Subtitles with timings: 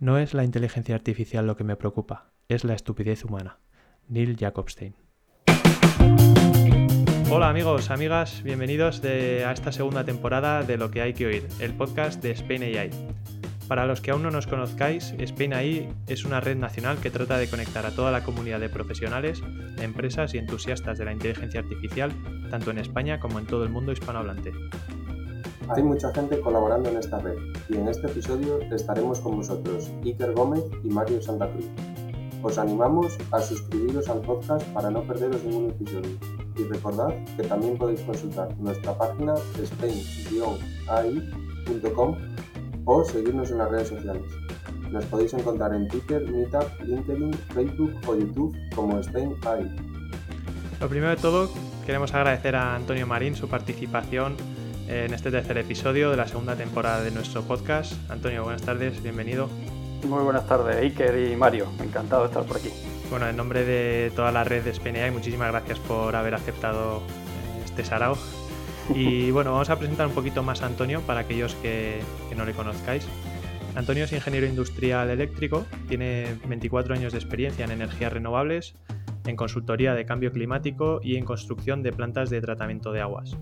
[0.00, 3.58] No es la inteligencia artificial lo que me preocupa, es la estupidez humana.
[4.06, 4.94] Neil Jacobstein.
[7.28, 11.72] Hola amigos, amigas, bienvenidos a esta segunda temporada de Lo que hay que oír, el
[11.74, 12.90] podcast de Spain AI.
[13.66, 17.36] Para los que aún no nos conozcáis, Spain AI es una red nacional que trata
[17.36, 19.42] de conectar a toda la comunidad de profesionales,
[19.82, 22.12] empresas y entusiastas de la inteligencia artificial,
[22.50, 24.52] tanto en España como en todo el mundo hispanohablante.
[25.70, 27.36] Hay mucha gente colaborando en esta red
[27.68, 31.66] y en este episodio estaremos con vosotros Iker Gómez y Mario Santa Cruz.
[32.42, 36.16] Os animamos a suscribiros al podcast para no perderos ningún episodio
[36.56, 40.56] y recordad que también podéis consultar nuestra página spain-ai.com
[42.86, 44.24] o seguirnos en las redes sociales.
[44.90, 49.70] Nos podéis encontrar en Twitter, Meetup, LinkedIn, Facebook o YouTube como Spain AI.
[50.80, 51.50] Lo primero de todo,
[51.84, 54.34] queremos agradecer a Antonio Marín su participación
[54.88, 57.92] en este tercer episodio de la segunda temporada de nuestro podcast.
[58.10, 59.48] Antonio, buenas tardes, bienvenido.
[60.06, 61.66] Muy buenas tardes, Iker y Mario.
[61.78, 62.70] Encantado de estar por aquí.
[63.10, 67.62] Bueno, en nombre de toda la red de SPNA, muchísimas gracias por haber aceptado eh,
[67.66, 68.16] este sarao.
[68.94, 72.46] Y bueno, vamos a presentar un poquito más a Antonio para aquellos que, que no
[72.46, 73.06] le conozcáis.
[73.74, 78.74] Antonio es ingeniero industrial eléctrico, tiene 24 años de experiencia en energías renovables,
[79.26, 83.36] en consultoría de cambio climático y en construcción de plantas de tratamiento de aguas.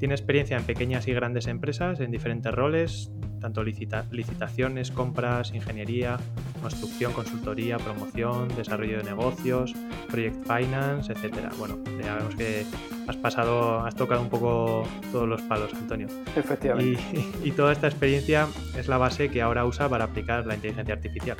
[0.00, 6.16] Tiene experiencia en pequeñas y grandes empresas en diferentes roles, tanto licitaciones, compras, ingeniería,
[6.62, 9.74] construcción, consultoría, promoción, desarrollo de negocios,
[10.08, 11.50] project finance, etcétera.
[11.58, 12.64] Bueno, ya vemos que
[13.08, 16.06] has pasado, has tocado un poco todos los palos, Antonio.
[16.34, 16.98] Efectivamente.
[17.44, 18.48] Y, y toda esta experiencia
[18.78, 21.36] es la base que ahora usa para aplicar la inteligencia artificial.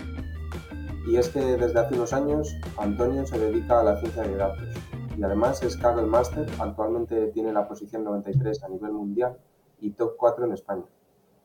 [1.10, 4.68] Y es que desde hace unos años Antonio se dedica a la ciencia de datos
[5.20, 9.36] y además es Kaggle Master, actualmente tiene la posición 93 a nivel mundial
[9.78, 10.86] y top 4 en España.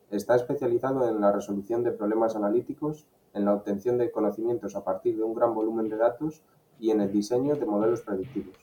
[0.09, 5.17] Está especializado en la resolución de problemas analíticos, en la obtención de conocimientos a partir
[5.17, 6.41] de un gran volumen de datos
[6.79, 8.55] y en el diseño de modelos predictivos.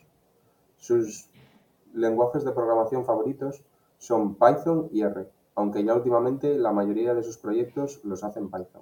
[0.79, 1.29] Sus
[1.93, 3.63] lenguajes de programación favoritos
[3.99, 8.81] son Python y R, aunque ya últimamente la mayoría de sus proyectos los hacen Python.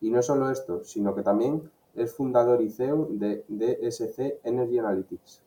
[0.00, 5.42] Y no solo esto, sino que también es fundador y CEO de DSC Energy Analytics.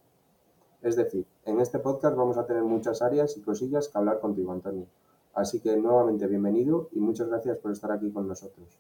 [0.81, 4.51] Es decir, en este podcast vamos a tener muchas áreas y cosillas que hablar contigo,
[4.51, 4.85] Antonio.
[5.34, 8.79] Así que nuevamente bienvenido y muchas gracias por estar aquí con nosotros.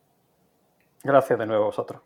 [1.03, 2.01] Gracias de nuevo a vosotros.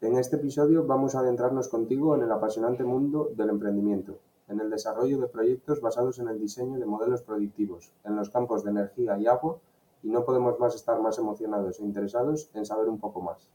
[0.00, 4.70] En este episodio vamos a adentrarnos contigo en el apasionante mundo del emprendimiento, en el
[4.70, 9.18] desarrollo de proyectos basados en el diseño de modelos productivos, en los campos de energía
[9.18, 9.58] y agua,
[10.02, 13.48] y no podemos más estar más emocionados e interesados en saber un poco más.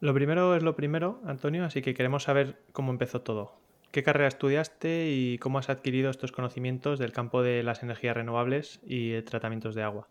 [0.00, 3.52] Lo primero es lo primero, Antonio, así que queremos saber cómo empezó todo.
[3.90, 8.80] ¿Qué carrera estudiaste y cómo has adquirido estos conocimientos del campo de las energías renovables
[8.82, 10.08] y tratamientos de agua?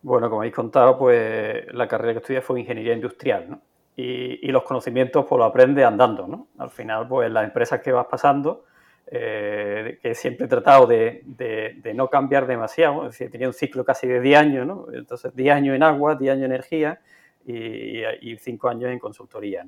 [0.00, 3.60] Bueno, como habéis contado, pues la carrera que estudié fue ingeniería industrial, ¿no?
[3.96, 6.46] Y, los conocimientos pues los aprendes andando, ¿no?
[6.56, 8.64] Al final, pues las empresas que vas pasando,
[9.08, 13.84] eh, que siempre he tratado de, de, no cambiar demasiado, es decir, tenía un ciclo
[13.84, 14.86] casi de 10 años, ¿no?
[14.92, 17.00] Entonces, 10 años en agua, 10 años en energía,
[17.48, 19.66] y, cinco años en consultoría.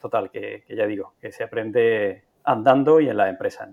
[0.00, 3.68] Total, que, ya digo, que se aprende andando y en las empresas.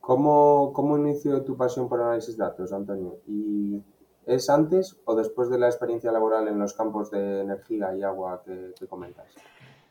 [0.00, 3.18] ¿Cómo, ¿Cómo, inició tu pasión por análisis de datos, Antonio?
[3.26, 3.82] ¿Y
[4.24, 8.42] es antes o después de la experiencia laboral en los campos de energía y agua
[8.44, 9.26] que, comentas?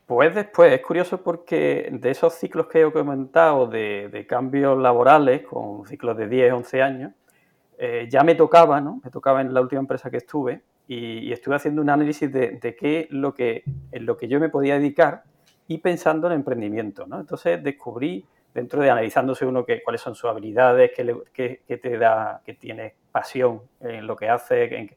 [0.05, 5.45] Pues después, es curioso porque de esos ciclos que he comentado de, de cambios laborales,
[5.45, 7.13] con ciclos de 10, 11 años,
[7.77, 9.01] eh, ya me tocaba, ¿no?
[9.03, 13.07] Me tocaba en la última empresa que estuve y, estuve haciendo un análisis de, qué
[13.09, 15.23] lo que, en lo que yo me podía dedicar
[15.67, 17.19] y pensando en emprendimiento, ¿no?
[17.19, 22.53] Entonces descubrí, dentro de analizándose uno que, cuáles son sus habilidades, qué, te da, que
[22.53, 24.95] tienes pasión en lo que hace,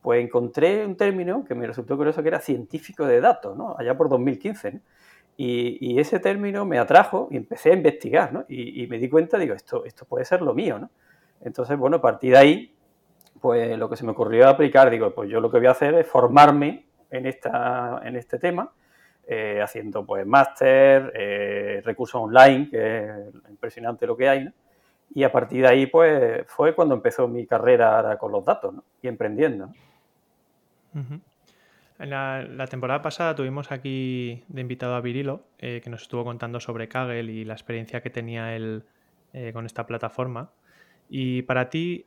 [0.00, 3.76] pues encontré un término que me resultó curioso que era científico de datos, ¿no?
[3.78, 4.80] Allá por 2015,
[5.36, 8.44] Y, ese término me atrajo y empecé a investigar, ¿no?
[8.48, 10.90] Y, y, me di cuenta, digo, esto, esto puede ser lo mío, ¿no?
[11.46, 12.74] Entonces, bueno, a partir de ahí,
[13.40, 15.94] pues lo que se me ocurrió aplicar, digo, pues yo lo que voy a hacer
[15.94, 18.72] es formarme en, esta, en este tema,
[19.28, 24.52] eh, haciendo pues máster, eh, recursos online, que es impresionante lo que hay, ¿no?
[25.14, 28.82] Y a partir de ahí, pues fue cuando empezó mi carrera con los datos ¿no?
[29.00, 29.70] y emprendiendo.
[32.00, 36.58] En la, temporada pasada tuvimos aquí de invitado a Virilo, eh, que nos estuvo contando
[36.58, 38.82] sobre Kaggle y la experiencia que tenía él
[39.52, 40.50] con esta plataforma.
[41.08, 42.06] Y para ti,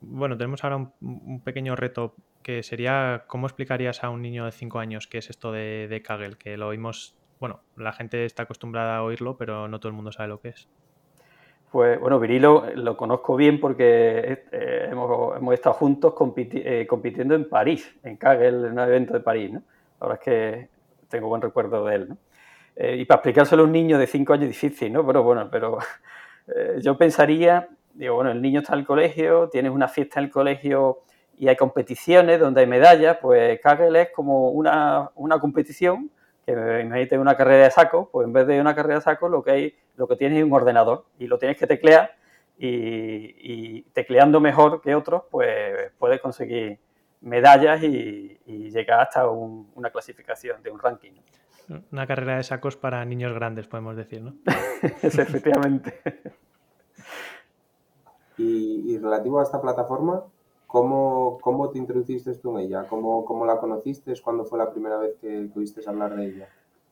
[0.00, 4.78] bueno, tenemos ahora un, pequeño reto que sería cómo explicarías a un niño de 5
[4.78, 8.98] años qué es esto de, de Kaggle, que lo oímos, bueno, la gente está acostumbrada
[8.98, 10.68] a oírlo, pero no todo el mundo sabe lo que es.
[11.70, 17.94] Pues bueno, Virilo lo conozco bien porque eh, hemos, estado juntos eh, compitiendo en París,
[18.02, 19.52] en Kagel, en un evento de París.
[19.52, 19.62] ¿no?
[20.00, 20.68] La verdad es que
[21.08, 22.08] tengo buen recuerdo de él.
[22.08, 22.16] ¿no?
[22.76, 25.04] Eh, y para explicárselo a un niño de 5 años es difícil, ¿no?
[25.06, 25.78] Pero bueno, pero
[26.80, 30.30] yo pensaría, digo, bueno, el niño está en el colegio, tienes una fiesta en el
[30.30, 31.02] colegio
[31.36, 36.10] y hay competiciones donde hay medallas, pues Kagel es como una, una competición
[36.46, 39.42] que imagínate una carrera de saco, pues en vez de una carrera de saco lo
[39.42, 42.14] que hay, lo que tienes es un ordenador y lo tienes que teclear
[42.58, 46.78] y, tecleando mejor que otros, pues puedes conseguir
[47.20, 51.12] medallas y, llegar hasta una clasificación de un ranking.
[51.90, 54.34] Una carrera de sacos para niños grandes, podemos decir, ¿no?
[55.02, 56.00] es efectivamente.
[58.38, 60.24] y relativo a esta plataforma,
[60.66, 62.86] ¿Cómo, ¿Cómo, te introduciste tú en ella?
[62.88, 64.12] ¿Cómo, ¿Cómo, la conociste?
[64.20, 66.48] ¿Cuándo fue la primera vez que pudiste hablar de ella?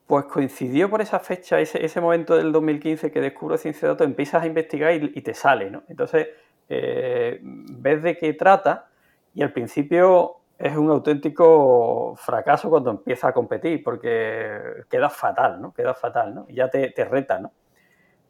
[0.06, 4.06] Pues coincidió por esa fecha, ese, ese momento del 2015 que descubro ciencia de datos,
[4.06, 5.82] empiezas a investigar y, te sale, ¿no?
[5.88, 6.29] Entonces,
[6.69, 8.88] eh, ves de qué trata
[9.35, 15.75] y al principio es un auténtico fracaso cuando empiezas a competir porque queda fatal, ¿no?
[15.75, 16.47] Queda fatal, ¿no?
[16.49, 17.50] Y ya te, te reta, ¿no?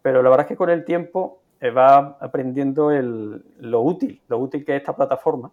[0.00, 4.74] Pero la verdad es que con el tiempo va aprendiendo lo útil, lo útil que
[4.76, 5.50] es esta plataforma.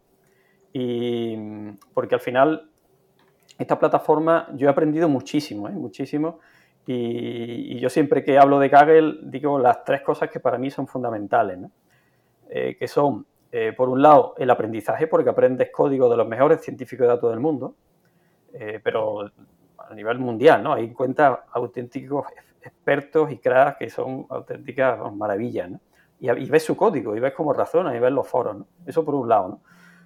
[0.74, 1.36] Y
[1.94, 2.70] porque al final,
[3.58, 5.74] esta plataforma, yo he aprendido muchísimo, ¿eh?
[5.74, 6.40] muchísimo.
[6.86, 10.88] Y, yo siempre que hablo de Kaggle digo las tres cosas que para mí son
[10.88, 11.60] fundamentales,
[12.50, 13.26] eh, que son,
[13.76, 17.40] por un lado, el aprendizaje, porque aprendes código de los mejores científicos de datos del
[17.40, 17.76] mundo,
[18.84, 19.30] pero
[19.78, 20.74] a nivel mundial, ¿no?
[20.74, 22.28] Ahí encuentras auténticos
[22.62, 25.80] expertos y cracks que son auténticas maravillas, ¿no?
[26.22, 28.56] Y, ves su código y ves cómo razona y ves los foros.
[28.56, 28.68] ¿no?
[28.86, 29.48] Eso por un lado.
[29.50, 29.62] ¿no?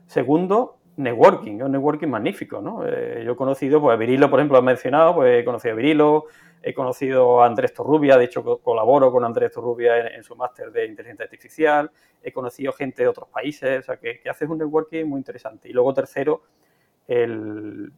[0.08, 2.62] Segundo, networking, un networking magnífico.
[2.62, 2.86] ¿no?
[2.86, 6.26] Eh, yo he conocido, pues Virilo, por ejemplo, he mencionado, pues he conocido a Virilo,
[6.64, 10.86] he conocido a Andrés Torrubia, de hecho colaboro con Andrés Torrubia en, su máster de
[10.86, 11.92] inteligencia artificial,
[12.24, 15.70] he conocido gente de otros países, o sea, que, que haces un networking muy interesante.
[15.70, 16.44] Y luego tercero,
[17.08, 17.92] el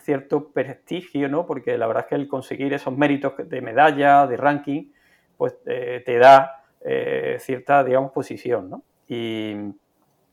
[0.00, 1.46] cierto prestigio, ¿no?
[1.46, 4.92] Porque la verdad es que el conseguir esos méritos de medalla, de ranking,
[5.36, 8.82] pues eh, te da eh, cierta, digamos, posición, ¿no?
[9.08, 9.54] Y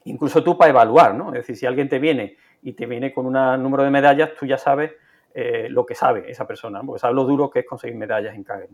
[0.05, 1.29] incluso tú para evaluar, ¿no?
[1.29, 4.45] Es decir, si alguien te viene y te viene con un número de medallas, tú
[4.45, 4.91] ya sabes
[5.33, 8.43] eh, lo que sabe esa persona, porque sabes lo duro que es conseguir medallas en
[8.43, 8.69] Kaggle.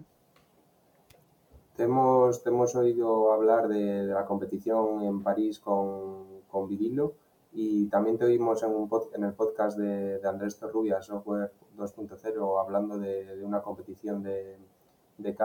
[1.76, 7.14] Te hemos, hemos oído hablar de, la competición en París con, con Virilo
[7.52, 12.98] y también te oímos en, un en el podcast de, Andrés Torrubia, Software 2.0, hablando
[12.98, 14.58] de, una competición de,
[15.18, 15.36] de.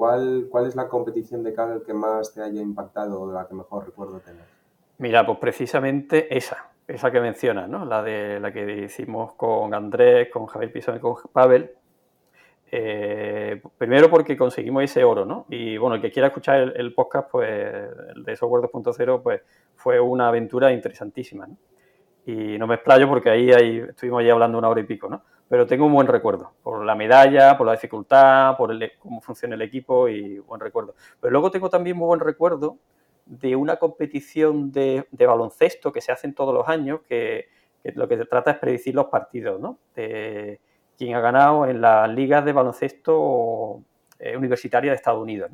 [0.00, 3.46] ¿Cuál, ¿Cuál es la competición de Kaggle que más te haya impactado o de la
[3.46, 4.46] que mejor recuerdo tener?
[4.96, 7.84] Mira, pues precisamente esa, esa que mencionas, ¿no?
[7.84, 11.72] La de la que hicimos con Andrés, con Javier Pisón y con Pavel.
[12.72, 15.44] Eh, primero porque conseguimos ese oro, ¿no?
[15.50, 17.50] Y bueno, el que quiera escuchar el, podcast, pues
[18.16, 19.42] el de Software 2.0, pues
[19.74, 21.58] fue una aventura interesantísima, ¿no?
[22.24, 25.22] Y no me explayo porque ahí, ahí estuvimos ya hablando una hora y pico, ¿no?
[25.50, 29.62] Pero tengo un buen recuerdo por la medalla, por la dificultad, por cómo funciona el
[29.62, 30.94] equipo y buen recuerdo.
[31.20, 32.78] Pero luego tengo también muy buen recuerdo
[33.26, 37.48] de una competición de, baloncesto que se hacen todos los años, que,
[37.96, 39.78] lo que se trata es predecir los partidos, ¿no?
[39.96, 40.60] De
[40.96, 43.82] quién ha ganado en las ligas de baloncesto
[44.20, 45.50] eh, universitaria de Estados Unidos.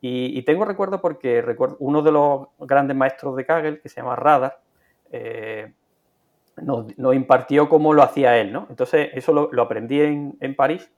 [0.00, 4.14] Y, tengo recuerdo porque recuerdo, uno de los grandes maestros de Kaggle, que se llama
[4.14, 4.60] Radar,
[5.10, 5.72] eh,
[6.62, 8.66] nos, impartió cómo lo hacía él, ¿no?
[8.70, 10.90] Entonces, eso lo, aprendí en, París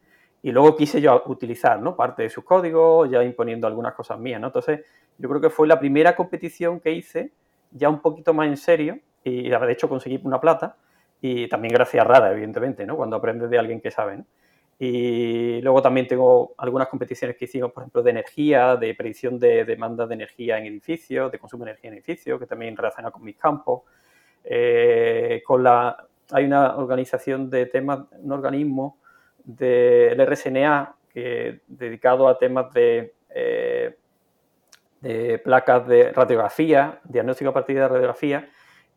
[0.43, 1.97] y luego quise yo utilizar, ¿no?
[1.97, 4.49] Parte de sus códigos, ya imponiendo algunas cosas mías, ¿no?
[4.49, 4.85] Entonces,
[5.19, 7.33] yo creo que fue la primera competición que hice
[7.73, 10.77] ya un poquito más en serio y de hecho conseguí una plata
[11.21, 12.97] y también gracias a Rada, evidentemente, ¿no?
[12.97, 14.23] Cuando aprendes de alguien que sabe.
[14.79, 19.65] Y luego también tengo algunas competiciones que hicimos, por ejemplo, de energía, de predicción de
[19.65, 23.25] demanda de energía en edificios, de consumo de energía en edificios, que también relaciona con
[23.25, 23.83] mis campos.
[24.45, 28.99] Eh, con la, hay una organización de temas, un organismo
[29.45, 33.97] del RSNA que, dedicado a temas de, eh,
[35.01, 38.49] de placas de radiografía, diagnóstico a partir de radiografía,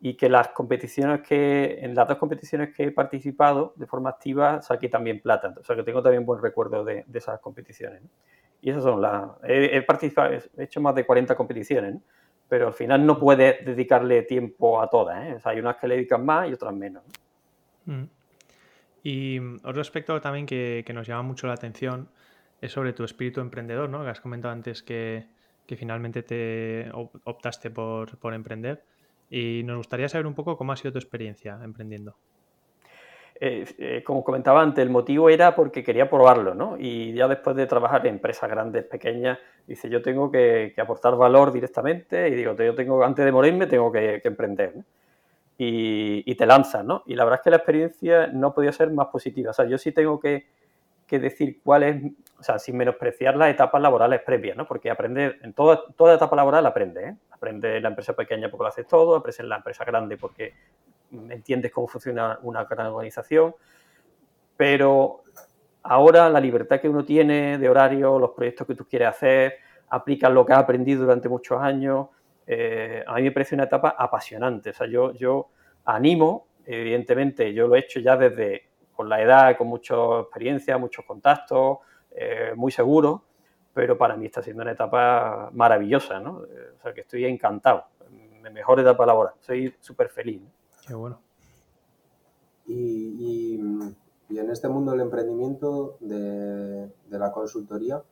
[0.03, 4.62] y que las competiciones que, en las dos competiciones que he participado de forma activa,
[4.62, 5.53] saqué también plata.
[5.60, 8.01] O sea que tengo también buen recuerdo de, esas competiciones.
[8.62, 9.29] Y esas son las.
[9.43, 11.95] He, participado, he hecho más de 40 competiciones.
[11.95, 12.01] ¿no?
[12.51, 15.25] Pero al final no puedes dedicarle tiempo a todas.
[15.25, 15.38] ¿eh?
[15.46, 17.01] hay unas que le dedican más y otras menos.
[17.86, 18.03] Mm.
[19.03, 22.10] Y otro aspecto también que, nos llama mucho la atención
[22.60, 24.03] es sobre tu espíritu emprendedor, ¿no?
[24.03, 25.27] Que has comentado antes que,
[25.65, 26.91] finalmente te
[27.24, 28.84] optaste por, emprender.
[29.29, 32.17] Y nos gustaría saber un poco cómo ha sido tu experiencia emprendiendo.
[33.43, 36.75] Eh, eh, como comentaba antes, el motivo era porque quería probarlo, ¿no?
[36.77, 41.51] Y ya después de trabajar en empresas grandes, pequeñas, dice, yo tengo que, aportar valor
[41.51, 44.75] directamente y digo, yo tengo, antes de morirme, tengo que, emprender,
[45.57, 47.01] y, te lanzas, ¿no?
[47.07, 49.50] Y la verdad es que la experiencia no podía ser más positiva.
[49.50, 50.45] O sea, yo sí tengo que,
[51.10, 51.95] decir cuál es,
[52.39, 54.67] o sea, sin menospreciar las etapas laborales previas, ¿no?
[54.67, 55.83] Porque aprender, en toda,
[56.13, 57.15] etapa laboral aprende, ¿eh?
[57.31, 60.53] Aprende en la empresa pequeña porque lo haces todo, aprendes en la empresa grande porque
[61.30, 63.56] entiendes cómo funciona una gran organización,
[64.58, 65.24] pero
[65.84, 69.56] ahora la libertad que uno tiene de horario, los proyectos que tú quieres hacer,
[69.89, 72.08] aplicas lo que has aprendido durante muchos años,
[72.48, 74.72] eh, a mí me parece una etapa apasionante.
[74.72, 75.50] O sea, yo, yo
[75.86, 81.06] animo, evidentemente, yo lo he hecho ya desde con la edad, con mucha experiencia, muchos
[81.06, 81.80] contactos,
[82.12, 83.24] eh, muy seguro,
[83.74, 86.34] pero para mí está siendo una etapa maravillosa, ¿no?
[86.34, 87.86] O sea, que estoy encantado.
[88.51, 90.41] Mejor etapa laboral, soy súper feliz.
[90.91, 91.21] Qué bueno.
[92.67, 98.03] Y, en este mundo del emprendimiento, de, la consultoría,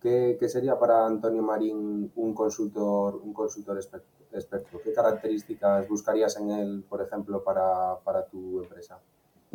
[0.00, 4.80] ¿qué, sería para Antonio Marín un consultor, un consultor experto?
[4.82, 8.98] ¿Qué características buscarías en él, por ejemplo, para, tu empresa?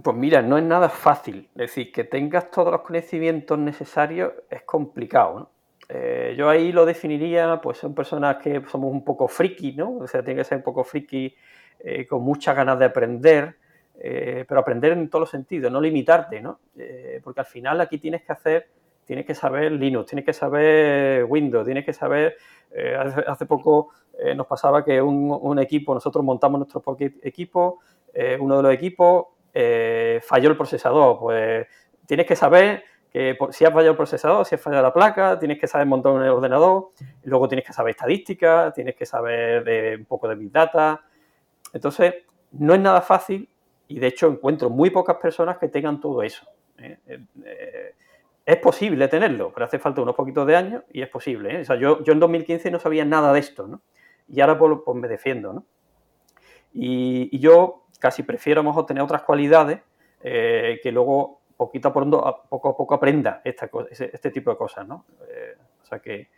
[0.03, 1.49] Pues mira, no es nada fácil.
[1.55, 5.49] Es decir, que tengas todos los conocimientos necesarios es complicado.
[5.89, 9.97] Eh, yo ahí lo definiría, pues son personas que somos un poco friki, ¿no?
[9.97, 11.33] O sea, tiene que ser un poco friki
[11.79, 13.55] eh, con muchas ganas de aprender,
[13.99, 16.59] eh, pero aprender en todos los sentidos, no limitarte, ¿no?
[16.75, 18.67] Eh, porque al final aquí tienes que hacer,
[19.05, 22.35] tienes que saber Linux, tienes que saber Windows, tienes que saber,
[23.27, 23.89] hace, poco
[24.35, 26.83] nos pasaba que un, equipo, nosotros montamos nuestro
[27.23, 27.79] equipo,
[28.39, 29.27] uno de los equipos
[30.23, 31.67] falló el procesador, pues
[32.05, 35.57] tienes que saber que si has fallado el procesador, si has fallado la placa, tienes
[35.57, 36.89] que saber montar un ordenador,
[37.23, 41.01] luego tienes que saber estadística, tienes que saber un poco de Big Data,
[41.73, 42.15] entonces,
[42.51, 43.49] no es nada fácil
[43.87, 46.45] y de hecho encuentro muy pocas personas que tengan todo eso.
[46.77, 46.97] ¿eh?
[47.07, 47.95] Eh, eh,
[48.45, 51.61] es posible tenerlo, pero hace falta unos poquitos de años y es posible.
[51.61, 53.81] O sea, yo, yo en 2015 no sabía nada de esto, ¿no?
[54.29, 55.65] Y ahora pues, pues me defiendo, ¿no?
[56.73, 59.79] Y, yo casi prefiero a lo mejor tener otras cualidades
[60.21, 65.05] que luego poquito a poco, a poco aprenda esta, este tipo de cosas, ¿no?
[65.81, 66.29] o sea que,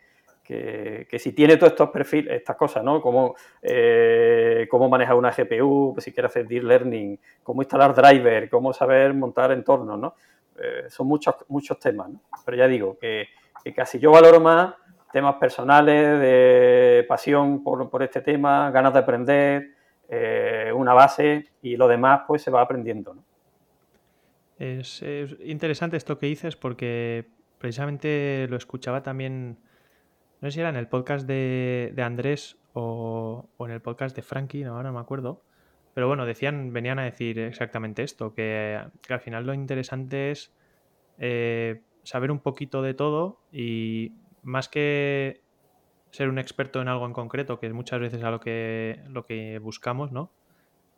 [0.42, 3.00] que, si tiene todos estos perfiles, estas cosas, ¿no?
[3.00, 8.72] Cómo, eh, cómo manejar una GPU, si quiere hacer deep learning, cómo instalar driver, cómo
[8.72, 10.14] saber montar entornos, ¿no?
[10.58, 12.20] Eh, son muchos, muchos temas, ¿no?
[12.44, 13.28] Pero ya digo que,
[13.74, 14.74] casi yo valoro más
[15.12, 19.70] temas personales, de pasión por, este tema, ganas de aprender,
[20.08, 23.24] eh, una base y lo demás pues se va aprendiendo, ¿no?
[24.58, 25.02] Es,
[25.42, 27.24] interesante esto que dices porque
[27.58, 29.56] precisamente lo escuchaba también
[30.40, 34.64] no sé si era en el podcast de, Andrés o, en el podcast de Frankie,
[34.64, 35.42] no, ahora no me acuerdo.
[35.92, 40.52] Pero bueno, decían, venían a decir exactamente esto, que, al final lo interesante es
[41.18, 45.42] eh, saber un poquito de todo y más que
[46.10, 49.26] ser un experto en algo en concreto, que es muchas veces a lo que, lo
[49.26, 50.32] que buscamos, ¿no?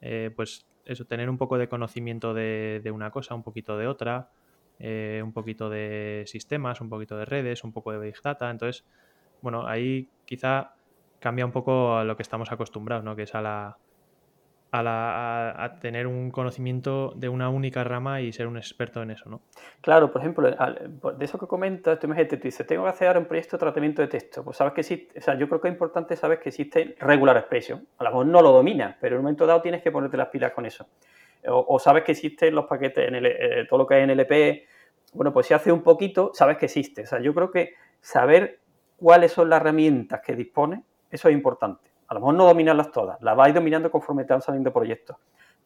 [0.00, 4.30] Eh, pues eso, tener un poco de conocimiento de, una cosa, un poquito de otra,
[4.78, 8.50] eh, un poquito de sistemas, un poquito de redes, un poco de Big Data.
[8.50, 8.84] Entonces,
[9.42, 10.74] bueno, ahí quizá
[11.20, 13.14] cambia un poco a lo que estamos acostumbrados, ¿no?
[13.14, 13.76] Que es a la,
[14.72, 19.42] a, tener un conocimiento de una única rama y ser un experto en eso, ¿no?
[19.82, 23.26] Claro, por ejemplo, de eso que comentas, tú imagínate, tú dices, tengo que hacer un
[23.26, 24.42] proyecto de tratamiento de texto.
[24.42, 27.36] Pues sabes que existe, o sea, yo creo que es importante saber que existe regular
[27.36, 27.86] expression.
[27.98, 30.28] A lo mejor no lo dominas, pero en un momento dado tienes que ponerte las
[30.28, 30.86] pilas con eso.
[31.44, 34.66] O, sabes que existen los paquetes, en el, eh, todo lo que hay en LP.
[35.12, 37.02] Bueno, pues si hace un poquito, sabes que existe.
[37.02, 38.60] O sea, yo creo que saber
[39.02, 41.90] cuáles son las herramientas que dispone, eso es importante.
[42.06, 45.16] A lo mejor no dominarlas todas, las vais dominando conforme te van saliendo proyectos.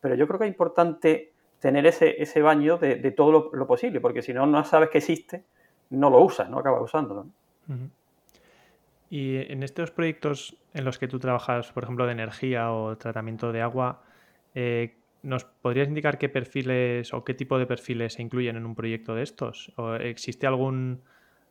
[0.00, 4.23] Pero yo creo que es importante tener ese, ese baño de, todo lo, posible, porque
[4.23, 5.45] si no, no sabes que existe,
[5.90, 7.26] no lo usas, no acabas usándolo.
[9.11, 13.52] Y en estos proyectos en los que tú trabajas, por ejemplo, de energía o tratamiento
[13.52, 14.02] de agua,
[14.55, 18.75] eh, ¿nos podrías indicar qué perfiles o qué tipo de perfiles se incluyen en un
[18.75, 19.73] proyecto de estos?
[19.76, 21.02] ¿O existe algún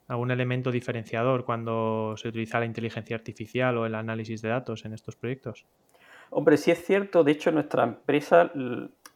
[0.08, 4.94] algún elemento diferenciador cuando se utiliza la inteligencia artificial o el análisis de datos en
[4.94, 5.66] estos proyectos?
[6.30, 7.24] Hombre, sí es cierto.
[7.24, 8.52] De hecho, nuestra empresa,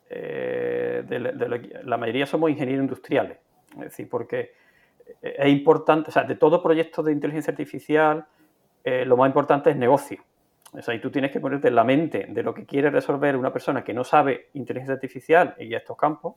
[0.09, 1.03] eh,
[1.83, 3.37] la, mayoría somos ingenieros industriales.
[3.73, 4.53] Es decir, porque
[5.21, 8.25] es importante, o sea, de todo proyecto de inteligencia artificial,
[8.83, 10.23] eh, lo más importante es negocio.
[10.71, 13.35] O sea, y tú tienes que ponerte en la mente de lo que quiere resolver
[13.35, 16.35] una persona que no sabe inteligencia artificial y estos campos,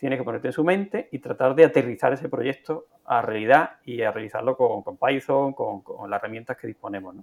[0.00, 4.00] tiene que ponerte en su mente y tratar de aterrizar ese proyecto a realidad y
[4.00, 7.16] a realizarlo con, Python, con, las herramientas que disponemos.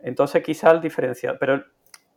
[0.00, 1.62] Entonces, quizá el diferencial, pero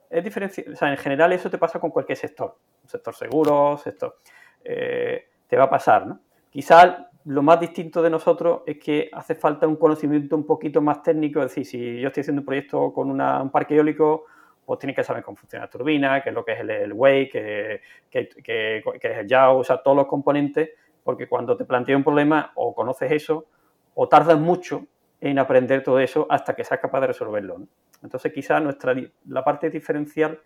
[0.09, 4.17] es diferencial, o sea, en general eso te pasa con cualquier sector, sector seguro, sector.
[4.63, 6.19] eh, te va a pasar, ¿no?
[6.49, 11.03] Quizás lo más distinto de nosotros es que hace falta un conocimiento un poquito más
[11.03, 14.25] técnico, es decir, si yo estoy haciendo un proyecto con un parque eólico,
[14.65, 16.93] pues tienes que saber cómo funciona la turbina, qué es lo que es el, el
[16.93, 20.71] wake, qué, es el yaw, o sea, todos los componentes,
[21.03, 23.45] porque cuando te plantea un problema o conoces eso
[23.93, 24.87] o tardas mucho
[25.21, 27.61] en aprender todo eso hasta que seas capaz de resolverlo.
[28.03, 28.95] Entonces, quizás nuestra,
[29.27, 30.39] la parte diferencial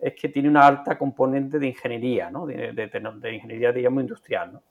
[0.00, 2.46] es que tiene una alta componente de ingeniería, ¿no?
[2.46, 4.52] de, ingeniería, digamos, industrial.
[4.52, 4.62] ¿no?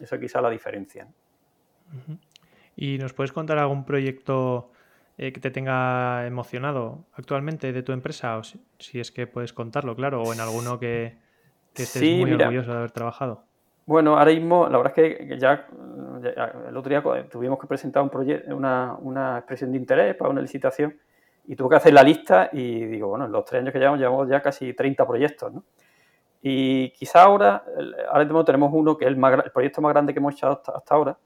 [0.00, 1.06] eso quizá la diferencia.
[2.76, 4.70] ¿Y nos puedes contar algún proyecto
[5.18, 8.36] eh, que te tenga emocionado actualmente de tu empresa?
[8.38, 8.60] O si,
[9.00, 11.18] es que puedes contarlo, claro, o en alguno que,
[11.74, 13.44] estés muy orgulloso de haber trabajado.
[13.86, 15.68] Bueno, ahora mismo, la verdad es que ya,
[16.68, 20.40] el otro día tuvimos que presentar un proyecto, una, una expresión de interés para una
[20.40, 20.96] licitación
[21.46, 24.00] y tuve que hacer la lista y digo, bueno, en los tres años que llevamos,
[24.00, 25.64] llevamos ya casi 30 proyectos, ¿no?
[26.42, 27.64] Y quizá ahora,
[28.10, 31.16] ahora tenemos uno que es el, el proyecto más grande que hemos hecho hasta, ahora,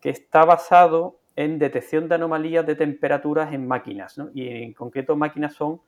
[0.00, 4.16] que está basado en detección de anomalías de temperaturas en máquinas.
[4.34, 5.80] Y en concreto máquinas son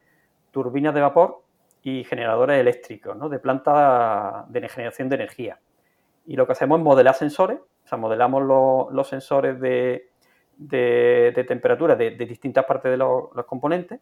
[0.51, 1.43] turbinas de vapor
[1.83, 3.29] y generadores eléctricos, ¿no?
[3.29, 5.61] De planta de generación de energía.
[6.27, 8.43] Y lo que hacemos es modelar sensores, o sea, modelamos
[8.91, 10.09] los sensores de,
[10.57, 14.01] de, temperatura de, distintas partes de los, componentes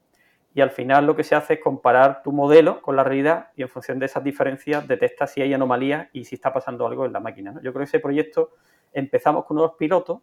[0.55, 3.63] y al final lo que se hace es comparar tu modelo con la realidad y
[3.63, 7.13] en función de esas diferencias detecta si hay anomalías y si está pasando algo en
[7.13, 7.55] la máquina.
[7.63, 8.51] Yo creo que ese proyecto
[8.93, 10.19] empezamos con unos pilotos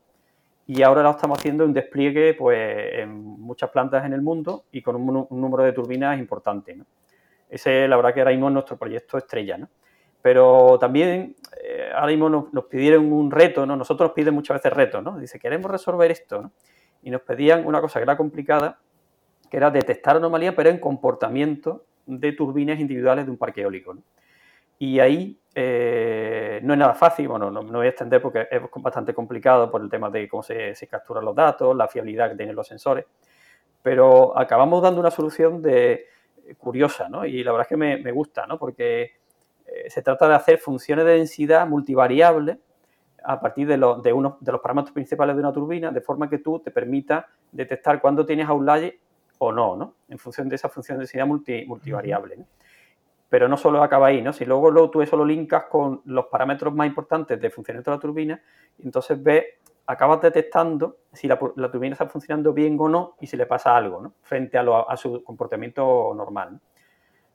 [0.69, 4.83] y ahora lo estamos haciendo un despliegue pues, en muchas plantas en el mundo y
[4.83, 6.77] con un, número de turbinas importante.
[7.49, 9.57] Ese, la verdad que ahora mismo es nuestro proyecto estrella.
[9.57, 9.67] ¿no?
[10.21, 13.75] Pero también eh, ahora mismo nos, pidieron un reto, ¿no?
[13.75, 15.17] Nosotros nos piden muchas veces retos, ¿no?
[15.17, 16.51] Dice, queremos resolver esto, ¿no?
[17.01, 18.77] Y nos pedían una cosa que era complicada,
[19.49, 23.95] que era detectar anomalías, pero en comportamiento de turbinas individuales de un parque eólico.
[24.79, 28.61] Y ahí eh, no es nada fácil, bueno, no, me voy a extender porque es
[28.77, 32.55] bastante complicado por el tema de cómo se, capturan los datos, la fiabilidad que tienen
[32.55, 33.05] los sensores,
[33.83, 36.05] pero acabamos dando una solución de,
[36.57, 37.25] curiosa, ¿no?
[37.25, 38.57] Y la verdad es que me, me gusta, ¿no?
[38.57, 39.19] Porque
[39.65, 42.57] eh, se trata de hacer funciones de densidad multivariables
[43.23, 46.37] a partir de, de, uno, de los parámetros principales de una turbina, de forma que
[46.37, 48.97] tú te permita detectar cuándo tienes outlier
[49.39, 49.95] o no, ¿no?
[50.07, 52.45] En función de esa función de densidad multivariable.
[53.29, 54.33] Pero no solo acaba ahí, ¿no?
[54.33, 57.97] Si luego, luego, tú eso lo linkas con los parámetros más importantes de funcionamiento de
[57.97, 58.43] la turbina,
[58.79, 59.45] entonces ves,
[59.85, 64.13] acabas detectando si la, turbina está funcionando bien o no y si le pasa algo.
[64.21, 66.59] Frente a, a su comportamiento normal.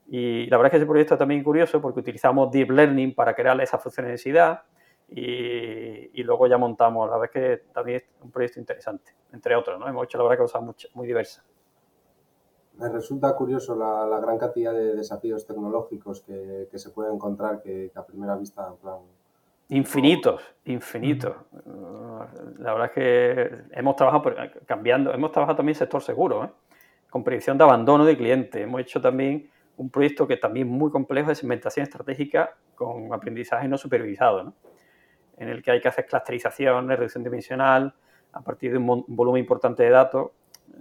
[0.07, 3.33] Y la verdad es que ese proyecto es también curioso porque utilizamos Deep Learning para
[3.33, 4.63] crear esa función de densidad
[5.07, 9.79] y, luego ya montamos, la verdad es que también es un proyecto interesante, entre otros,
[9.79, 9.87] ¿no?
[9.87, 11.45] Hemos hecho la verdad cosas muy, muy diversas.
[12.77, 18.05] Me resulta curioso la, gran cantidad de desafíos tecnológicos que, se puede encontrar que, a
[18.05, 18.97] primera vista, en plan...
[19.69, 21.35] Infinitos, infinitos.
[22.59, 24.31] La verdad es que hemos trabajado
[24.65, 26.49] cambiando, hemos trabajado también sector seguro, ¿eh?
[27.09, 28.61] con predicción de abandono de clientes.
[28.61, 33.67] Hemos hecho también un proyecto que también es muy complejo de segmentación estratégica con aprendizaje
[33.67, 34.53] no supervisado, ¿no?
[35.37, 37.93] en el que hay que hacer clusterización, reducción dimensional,
[38.31, 40.31] a partir de un volumen importante de datos.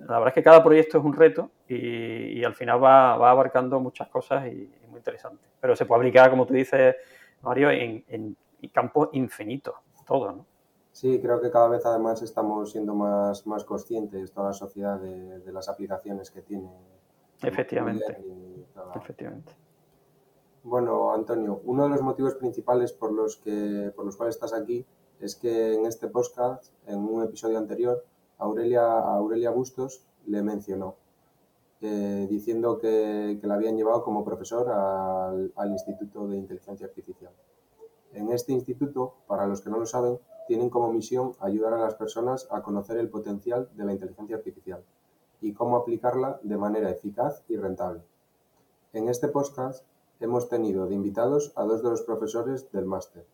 [0.08, 4.08] La verdad es que cada proyecto es un reto y, al final va, abarcando muchas
[4.08, 5.44] cosas y es muy interesante.
[5.60, 6.96] Pero se puede aplicar, como tú dices,
[7.42, 8.36] Mario, en, en
[8.72, 9.74] campos infinitos,
[10.06, 10.46] todo, ¿no?
[10.92, 15.40] Sí, creo que cada vez además estamos siendo más, más conscientes, toda la sociedad, de,
[15.40, 16.68] de las aplicaciones que tiene
[17.42, 18.16] Efectivamente.
[18.94, 19.52] Efectivamente.
[20.62, 24.86] Bueno, Antonio, uno de los motivos principales por los, que, por los cuales estás aquí
[25.20, 28.04] es que en este podcast, en un episodio anterior,
[28.38, 30.96] Aurelia, Aurelia Bustos le mencionó,
[31.80, 37.32] eh, diciendo que, la habían llevado como profesor al, al Instituto de Inteligencia Artificial.
[38.12, 41.94] En este instituto, para los que no lo saben, tienen como misión ayudar a las
[41.94, 44.84] personas a conocer el potencial de la inteligencia artificial
[45.40, 48.02] y cómo aplicarla de manera eficaz y rentable.
[48.92, 49.84] En este podcast
[50.20, 53.26] hemos tenido de invitados a dos de los profesores del máster,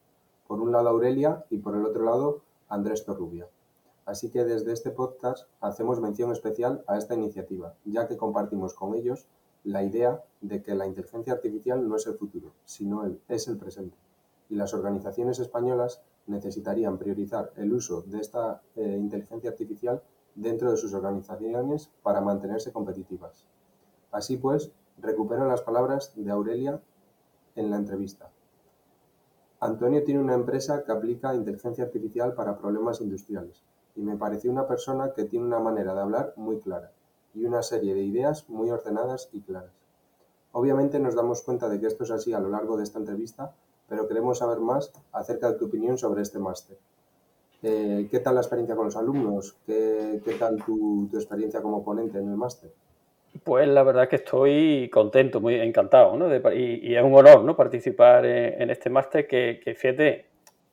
[0.46, 3.46] por un lado Aurelia y por el otro lado Andrés Torrubia.
[4.10, 8.96] Así que desde este podcast hacemos mención especial a esta iniciativa, ya que compartimos con
[8.96, 9.28] ellos
[9.62, 13.56] la idea de que la inteligencia artificial no es el futuro, sino el, es el
[13.56, 13.96] presente.
[14.48, 20.02] Y las organizaciones españolas necesitarían priorizar el uso de esta eh, inteligencia artificial
[20.34, 23.46] dentro de sus organizaciones para mantenerse competitivas.
[24.10, 26.80] Así pues, recupero las palabras de Aurelia
[27.54, 28.28] en la entrevista.
[29.60, 33.62] Antonio tiene una empresa que aplica inteligencia artificial para problemas industriales
[34.00, 36.90] y me pareció una persona que tiene una manera de hablar muy clara
[37.34, 39.72] y una serie de ideas muy ordenadas y claras.
[40.52, 43.52] Obviamente nos damos cuenta de que esto es así a lo largo de esta entrevista,
[43.90, 46.78] pero queremos saber más acerca de tu opinión sobre este máster.
[47.62, 49.54] Eh, ¿Qué tal la experiencia con los alumnos?
[49.66, 52.70] ¿Qué, tal tu, experiencia como ponente en el máster?
[53.44, 56.34] Pues la verdad que estoy contento, muy encantado, ¿no?
[56.54, 57.54] y, es un honor, ¿no?
[57.54, 60.29] Participar en, este máster que, que, fíjate,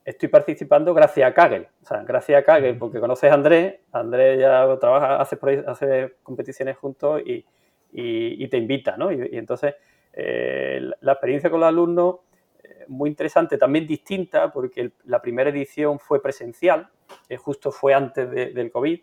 [0.07, 4.39] estoy participando gracias a Kagel, o sea, gracias a Kagel, porque conoces a Andrés, Andrés
[4.39, 7.45] ya trabaja, hace, hace competiciones juntos y,
[8.47, 9.11] te invita, ¿no?
[9.11, 9.75] Y, entonces,
[10.13, 12.15] eh, la experiencia con los alumnos
[12.87, 16.89] muy interesante, también distinta, porque la primera edición fue presencial,
[17.29, 18.99] eh, justo fue antes del COVID.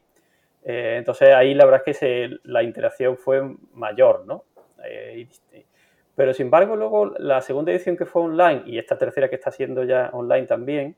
[0.67, 4.45] Eh, entonces ahí la verdad es que la interacción fue mayor, ¿no?
[4.85, 5.29] Eh,
[6.17, 9.51] pero sin embargo, luego la segunda edición que fue online y esta tercera que está
[9.51, 10.97] siendo ya online también,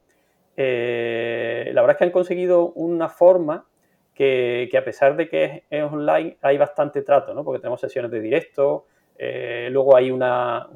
[0.56, 0.62] la
[1.82, 3.66] verdad es que han conseguido una forma
[4.14, 7.44] que, a pesar de que es, online, hay bastante trato, ¿no?
[7.44, 8.86] Porque tenemos sesiones de directo,
[9.18, 10.68] luego hay una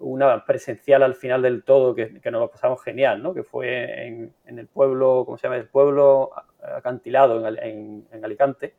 [0.00, 3.34] una presencial al final del todo que, nos lo pasamos genial, ¿no?
[3.34, 5.56] Que fue en, el pueblo, ¿cómo se llama?
[5.56, 8.74] El pueblo acantilado en, Alicante,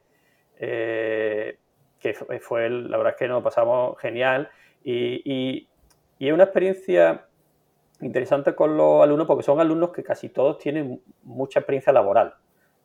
[0.60, 1.58] eh,
[2.02, 4.50] que fue, la verdad es que nos pasamos genial
[4.84, 5.68] y,
[6.20, 7.26] es una experiencia
[8.02, 12.36] interesante con los alumnos porque son alumnos que casi todos tienen mucha experiencia laboral.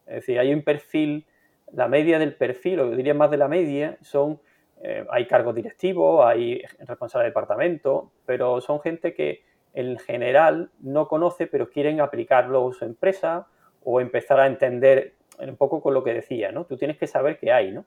[0.07, 1.26] Es decir, hay un perfil,
[1.72, 4.40] la media del perfil, o diría más de la media, son
[4.83, 9.42] eh, hay cargos directivos, hay responsables de departamento, pero son gente que
[9.74, 13.46] en general no conoce, pero quieren aplicarlo a su empresa
[13.85, 16.64] o empezar a entender un poco con lo que decía, ¿no?
[16.64, 17.85] Tú tienes que saber qué hay, ¿no?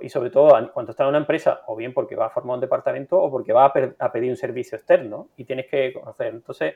[0.00, 2.60] Y sobre todo cuando estás en una empresa, o bien porque va a formar un
[2.60, 6.34] departamento o porque va a, pedir un servicio externo y tienes que conocer.
[6.34, 6.74] Entonces,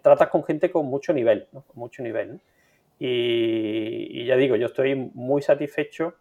[0.00, 1.48] tratas con gente con mucho nivel.
[1.52, 2.40] Con mucho nivel.
[2.98, 6.14] Y, ya digo, yo estoy muy satisfecho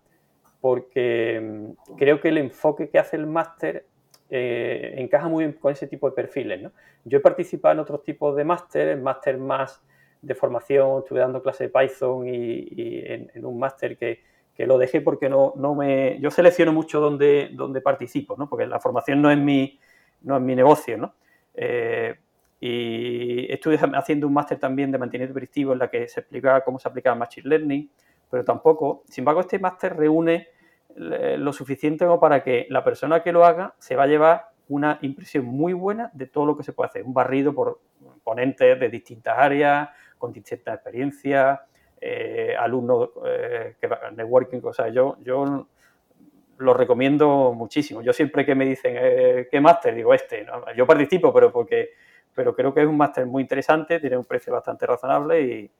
[0.60, 3.86] porque mm, creo que el enfoque que hace el máster
[4.32, 6.72] eh, encaja muy bien con ese tipo de perfiles.
[7.04, 9.84] Yo he participado en otros tipos de máster, en máster más
[10.22, 14.22] de formación, estuve dando clase de Python y, en, un máster que,
[14.66, 16.20] lo dejé porque no, no me...
[16.20, 18.50] Yo selecciono mucho donde, donde participo, ¿no?
[18.50, 19.80] porque la formación no es mi,
[20.22, 20.98] no es mi negocio.
[20.98, 21.16] ¿no?
[21.54, 22.16] Eh,
[22.60, 26.80] y estuve haciendo un máster también de mantenimiento predictivo en la que se explicaba cómo
[26.80, 27.90] se aplicaba Machine Learning
[28.32, 29.04] pero tampoco.
[29.10, 30.48] Sin embargo, este máster reúne
[30.96, 34.46] eh, lo suficiente como para que la persona que lo haga se va a llevar
[34.70, 37.04] una impresión muy buena de todo lo que se puede hacer.
[37.04, 37.82] Un barrido por
[38.24, 41.60] ponentes de distintas áreas, con distintas experiencias,
[42.02, 45.68] eh, alumnos eh, que networking, o sea, yo, yo
[46.58, 48.02] lo recomiendo muchísimo.
[48.02, 48.96] Yo siempre que me dicen
[49.50, 50.46] qué máster, digo este.
[50.76, 51.92] Yo participo, pero porque
[52.34, 55.72] pero creo que es un máster muy interesante, tiene un precio bastante razonable y,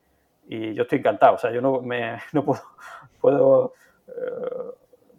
[0.48, 1.36] y yo estoy encantado.
[1.36, 2.62] O sea, yo no, me, no puedo,
[3.20, 3.74] puedo
[4.08, 4.12] eh,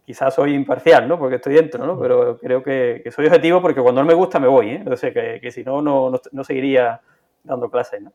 [0.05, 1.19] quizás soy imparcial, ¿no?
[1.19, 1.99] Porque estoy dentro, ¿no?
[1.99, 4.85] Pero creo que, soy objetivo porque cuando no me gusta me voy, ¿eh?
[4.87, 7.01] O sea, que, si no, no, no, seguiría
[7.45, 8.13] dando clases, ¿no?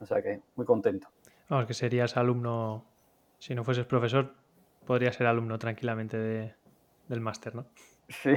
[0.00, 1.08] O sea, que muy contento.
[1.48, 2.84] Vamos, que serías alumno,
[3.38, 4.32] si no fueses profesor,
[4.86, 6.54] podrías ser alumno tranquilamente de,
[7.08, 7.66] del máster, ¿no?
[8.08, 8.34] Sí.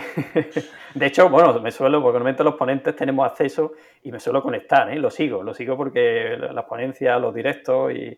[0.95, 4.89] De hecho, bueno, me suelo, porque normalmente los ponentes tenemos acceso y me suelo conectar,
[4.89, 4.97] ¿eh?
[4.97, 8.17] Lo sigo, lo sigo porque las ponencias, los directos y,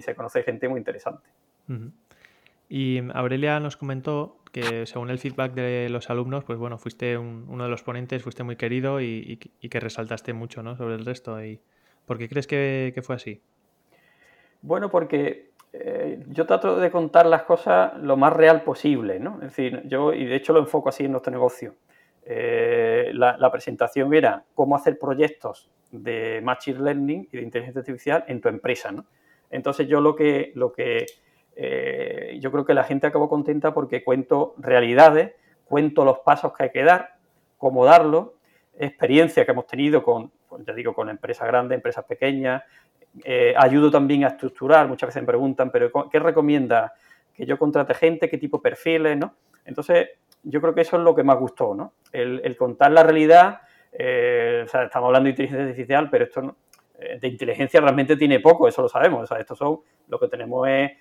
[0.00, 1.28] se conoce gente muy interesante.
[2.68, 7.64] Y Aurelia nos comentó que según el feedback de los alumnos, pues bueno, fuiste uno
[7.64, 10.76] de los ponentes, fuiste muy querido y, que resaltaste mucho ¿no?
[10.76, 11.44] sobre el resto.
[11.44, 11.60] Y,
[12.06, 13.42] ¿Por qué crees que, que fue así?
[14.64, 19.34] Bueno, porque eh, yo trato de contar las cosas lo más real posible, ¿no?
[19.42, 21.74] Es decir, yo, y de hecho lo enfoco así en nuestro negocio.
[22.24, 28.40] Eh, la, presentación era cómo hacer proyectos de Machine Learning y de inteligencia artificial en
[28.40, 29.04] tu empresa, ¿no?
[29.50, 31.04] Entonces yo lo que, lo que
[31.56, 35.34] eh, yo creo que la gente acabó contenta porque cuento realidades,
[35.66, 37.18] cuento los pasos que hay que dar,
[37.58, 38.36] cómo darlo,
[38.78, 42.62] experiencia que hemos tenido con, pues ya digo, con empresas grandes, empresas pequeñas,
[43.22, 46.92] eh, ayudo también a estructurar, muchas veces me preguntan, pero ¿qué recomienda?
[47.32, 49.34] Que yo contrate gente, qué tipo de perfiles, ¿no?
[49.64, 50.08] Entonces,
[50.42, 51.94] yo creo que eso es lo que más gustó, ¿no?
[52.12, 53.60] El, contar la realidad,
[53.92, 56.56] eh, o sea, estamos hablando de inteligencia artificial, pero esto
[56.98, 60.28] eh, de inteligencia realmente tiene poco, eso lo sabemos, o sea, esto son, lo que
[60.28, 60.92] tenemos es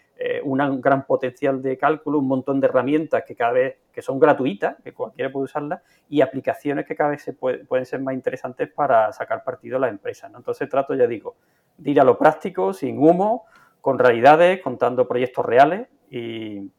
[0.44, 4.78] un gran potencial de cálculo, un montón de herramientas que cada vez, que son gratuitas,
[4.84, 9.12] que cualquiera puede usarlas, y aplicaciones que cada vez se pueden ser más interesantes para
[9.12, 10.32] sacar partido a las empresas.
[10.36, 11.36] Entonces trato, ya digo,
[11.78, 13.46] de ir a lo práctico, sin humo,
[13.82, 16.72] con realidades, contando proyectos reales y,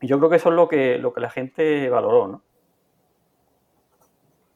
[0.00, 2.42] yo creo que eso es lo que, lo que la gente valoró, ¿no?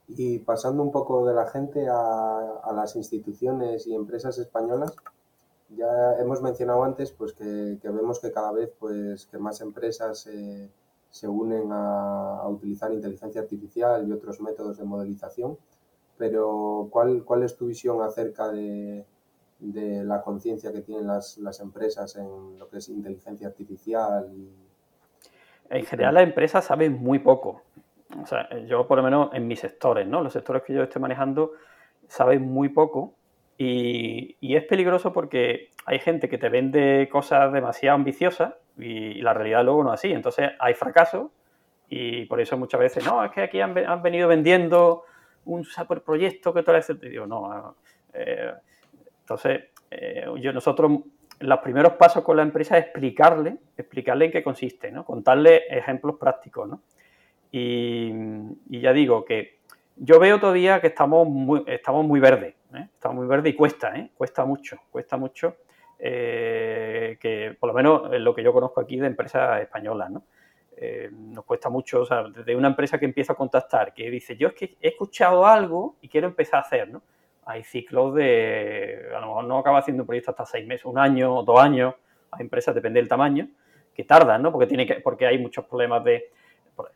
[0.06, 4.94] Y pasando un poco de la gente a, las instituciones y empresas españolas,
[5.76, 10.28] ya hemos mencionado antes pues que, vemos que cada vez pues que más empresas
[11.10, 15.56] se unen a, utilizar inteligencia artificial y otros métodos de modelización
[16.16, 19.04] pero ¿cuál, cuál es tu visión acerca de,
[19.58, 24.28] de la conciencia que tienen las, las, empresas en lo que es inteligencia artificial?
[25.70, 27.62] En general las empresas saben muy poco.
[28.22, 30.22] O sea, yo por lo menos en mis sectores, ¿no?
[30.22, 31.52] Los sectores que yo estoy manejando
[32.08, 33.14] saben muy poco
[33.64, 39.34] y, y es peligroso porque hay gente que te vende cosas demasiado ambiciosas y, la
[39.34, 40.12] realidad luego no es así.
[40.12, 41.30] Entonces hay fracaso
[41.88, 45.04] y por eso muchas veces, no, es que aquí han, venido vendiendo
[45.44, 47.00] un super proyecto que tal vez...
[47.00, 47.76] Digo, no,
[48.14, 48.52] eh,
[49.20, 50.90] entonces, eh, yo, nosotros,
[51.38, 55.04] los primeros pasos con la empresa es explicarle, explicarle en qué consiste, ¿no?
[55.04, 56.82] Contarle ejemplos prácticos, ¿no?
[57.52, 58.10] Y,
[58.70, 59.58] ya digo que
[59.96, 62.88] yo veo todavía que estamos muy, estamos muy verdes, ¿eh?
[62.94, 64.10] estamos muy verdes y cuesta, ¿eh?
[64.14, 65.56] cuesta mucho, cuesta mucho,
[65.98, 70.24] eh, que por lo menos lo que yo conozco aquí de empresas españolas, ¿no?
[71.12, 74.48] nos cuesta mucho, o sea, desde una empresa que empieza a contactar, que dice, yo
[74.48, 77.02] es que he escuchado algo y quiero empezar a hacer, ¿no?
[77.44, 80.98] hay ciclos de, a lo mejor no acaba haciendo un proyecto hasta seis meses, un
[80.98, 81.94] año, dos años,
[82.30, 83.48] hay empresas, depende del tamaño,
[83.94, 84.52] que tardan, ¿no?
[84.52, 86.30] Porque, tiene que, porque hay muchos problemas de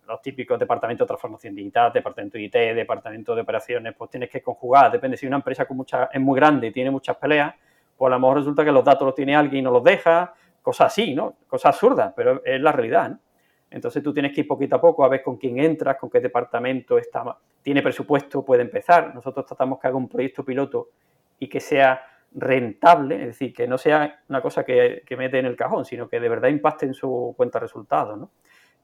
[0.07, 4.43] los típicos departamentos de transformación digital, departamento de IT, departamento de operaciones, pues tienes que
[4.43, 7.55] conjugar, depende si una empresa con mucha, es muy grande y tiene muchas peleas,
[7.97, 10.35] pues a lo mejor resulta que los datos los tiene alguien y no los deja,
[10.63, 11.37] cosas así, ¿no?
[11.47, 13.19] Cosas absurdas, pero es la realidad, ¿no?
[13.71, 16.21] Entonces tú tienes que ir poquito a poco a ver con quién entras, con qué
[16.21, 19.15] departamento está, tiene presupuesto, puede empezar.
[19.15, 20.91] Nosotros tratamos que haga un proyecto piloto
[21.39, 22.01] y que sea
[22.33, 26.21] rentable, es decir, que no sea una cosa que, mete en el cajón, sino que
[26.21, 28.19] de verdad impacte en su cuenta de resultados.
[28.19, 28.31] ¿no?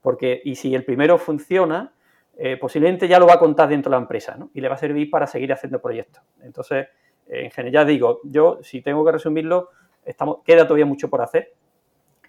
[0.02, 1.94] Porque, y si el primero funciona,
[2.36, 4.50] eh, posiblemente ya lo va a contar dentro de la empresa ¿no?
[4.52, 6.22] y le va a servir para seguir haciendo proyectos.
[6.42, 6.88] Entonces,
[7.28, 9.70] en general digo, yo si tengo que resumirlo,
[10.04, 11.54] estamos, queda todavía mucho por hacer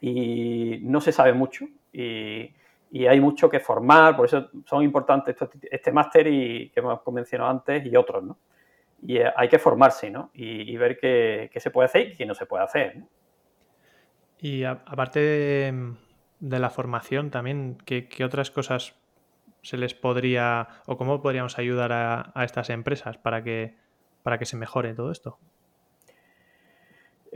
[0.01, 2.53] y no se sabe mucho y,
[3.07, 5.36] hay mucho que formar, por eso son importantes
[5.71, 8.38] este máster y que hemos mencionado antes y otros, ¿no?
[9.01, 10.29] Y eh, hay que formarse, ¿no?
[10.31, 13.01] Y, ver qué, se puede hacer y qué no se puede hacer.
[14.38, 15.93] Y aparte de,
[16.49, 18.95] la formación también, ¿qué, otras cosas
[19.62, 23.75] se les podría o cómo podríamos ayudar a, a estas empresas para que,
[24.23, 25.38] para que se mejore todo esto?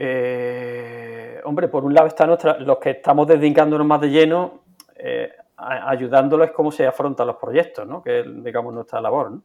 [0.00, 4.60] Eh, hombre, por un lado están los que estamos dedicándonos más de lleno,
[4.94, 8.00] eh, ayudándolos cómo se afrontan los proyectos, ¿no?
[8.00, 9.40] que es, digamos, nuestra labor.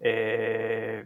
[0.00, 1.04] Eh,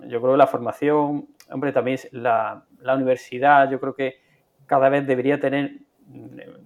[0.00, 4.16] yo creo que la formación, hombre, también la, la, universidad, yo creo que
[4.66, 5.78] cada vez debería tener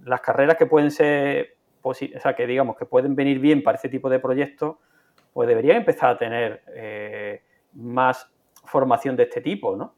[0.05, 3.89] las carreras que pueden ser, o sea, que digamos, que pueden venir bien para este
[3.89, 4.77] tipo de proyectos,
[5.33, 8.31] pues deberían empezar a tener más
[8.65, 9.95] formación de este tipo, ¿no?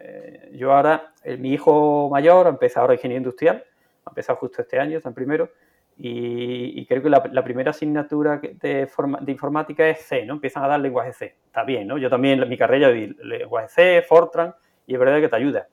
[0.00, 3.64] Eh, yo ahora, eh, mi hijo mayor ha empezado ahora ingeniería industrial,
[4.04, 5.50] ha empezado justo este año, está en primero,
[6.00, 10.34] y, creo que la, primera asignatura de, de, informática es C, ¿no?
[10.34, 11.34] Empiezan a dar lenguaje C.
[11.46, 11.98] Está bien, ¿no?
[11.98, 14.54] Yo también en mi carrera di lenguaje C, Fortran,
[14.86, 15.66] y es verdad que te ayuda.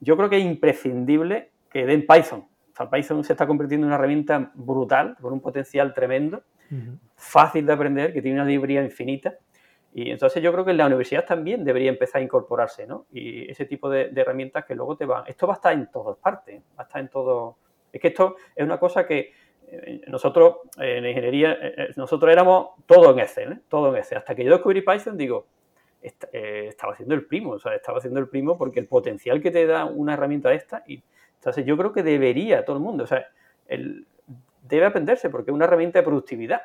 [0.00, 2.40] Yo creo que es imprescindible que den Python.
[2.72, 6.42] O sea, Python se está convirtiendo en una herramienta brutal, con un potencial tremendo,
[7.16, 9.34] fácil de aprender, que tiene una librería infinita
[9.92, 13.06] y entonces yo creo que en la universidad también debería empezar a incorporarse, ¿no?
[13.10, 15.24] Y ese tipo de, herramientas que luego te van.
[15.26, 17.56] Esto va a estar en todas partes, va a estar en todo.
[17.92, 19.32] Es que esto es una cosa que
[19.66, 23.58] eh, nosotros en ingeniería, eh, eh, nosotros éramos todo en Excel, ¿eh?
[23.68, 24.18] todo en Excel.
[24.18, 25.46] Hasta que yo descubrí Python, digo,
[26.02, 29.66] estaba haciendo el primo, o sea, estaba haciendo el primo porque el potencial que te
[29.66, 30.82] da una herramienta de esta.
[30.86, 31.02] Y,
[31.34, 33.26] entonces yo creo que debería todo el mundo, o sea,
[33.66, 34.06] el,
[34.68, 36.60] debe aprenderse porque es una herramienta de productividad.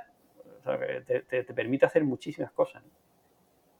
[0.60, 2.84] O sea, que te, te permite hacer muchísimas cosas.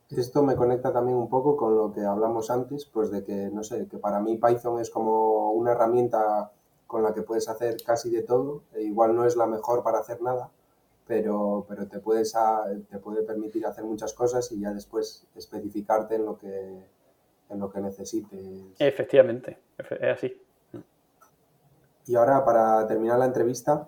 [0.10, 3.64] Esto me conecta también un poco con lo que hablamos antes, pues de que, no
[3.64, 6.52] sé, que para mí Python es como una herramienta
[6.86, 8.62] con la que puedes hacer casi de todo.
[8.74, 10.52] E igual no es la mejor para hacer nada,
[11.08, 12.34] pero, pero te, puedes
[12.90, 16.84] te puede permitir hacer muchas cosas y ya después especificarte en lo que,
[17.50, 18.40] en lo que necesites.
[18.80, 20.42] Efectivamente, es así.
[22.08, 23.88] Y ahora, para terminar la entrevista,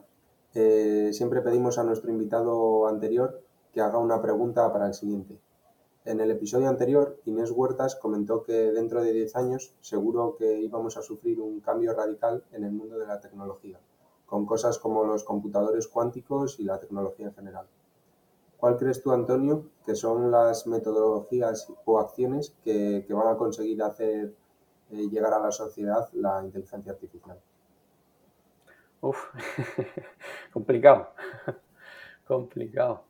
[0.54, 5.38] eh, siempre pedimos a nuestro invitado anterior que haga una pregunta para el siguiente.
[6.04, 10.98] En el episodio anterior, Inés Huertas comentó que dentro de 10 años seguro que íbamos
[10.98, 13.78] a sufrir un cambio radical en el mundo de la tecnología,
[14.28, 17.66] con cosas como los computadores cuánticos y la tecnología en general.
[18.58, 24.34] ¿Cuál crees tú, Antonio, que son las metodologías o acciones que, van a conseguir hacer
[24.92, 27.40] eh, llegar a la sociedad la inteligencia artificial?
[29.02, 29.18] Uf,
[30.54, 31.10] complicado,
[32.28, 33.04] complicado.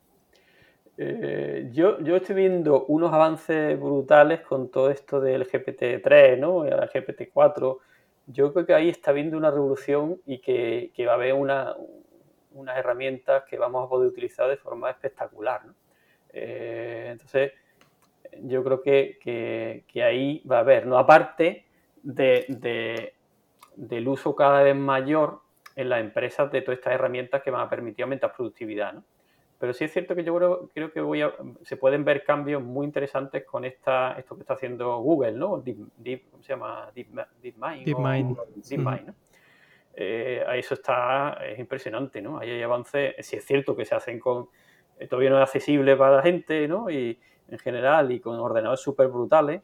[1.00, 6.64] Eh, yo, yo estoy viendo unos avances brutales con todo esto del GPT-3, ¿no?
[6.64, 7.78] El GPT-4.
[8.30, 11.74] Yo creo que ahí está viendo una revolución y que, va a haber una,
[12.52, 15.62] unas herramientas que vamos a poder utilizar de forma espectacular.
[16.30, 17.52] Eh, entonces,
[18.42, 20.98] yo creo que, ahí va a haber, ¿no?
[20.98, 21.64] Aparte
[22.02, 23.14] de,
[23.76, 25.40] del uso cada vez mayor
[25.74, 29.04] en las empresas de todas estas herramientas que van a permitir aumentar productividad, ¿no?
[29.58, 32.62] Pero sí es cierto que yo creo, creo que voy a, se pueden ver cambios
[32.62, 35.58] muy interesantes con esta, esto que está haciendo Google, ¿no?
[35.58, 36.90] Deep, ¿Cómo se llama?
[36.94, 37.84] DeepMind.
[37.84, 38.36] DeepMind.
[38.68, 39.14] DeepMind, ¿no?
[40.00, 42.38] Eh, eso está, es impresionante, ¿no?
[42.38, 44.48] Ahí hay avances, sí es cierto que se hacen con,
[44.96, 46.88] eh, todavía no es accesible para la gente, ¿no?
[46.88, 47.18] Y
[47.48, 49.60] en general, y con ordenadores súper brutales,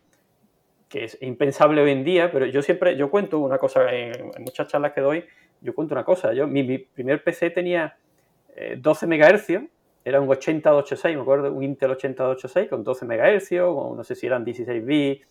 [0.88, 4.66] que es impensable hoy en día, pero yo siempre, yo cuento una cosa, en, muchas
[4.66, 5.24] charlas que doy,
[5.60, 7.96] yo cuento una cosa, yo, mi, primer PC tenía
[8.76, 9.70] 12 eh, MHz,
[10.04, 14.26] era un 8086, me acuerdo, un Intel 8086 con 12 MHz, o no sé si
[14.26, 15.26] eran 16 bits.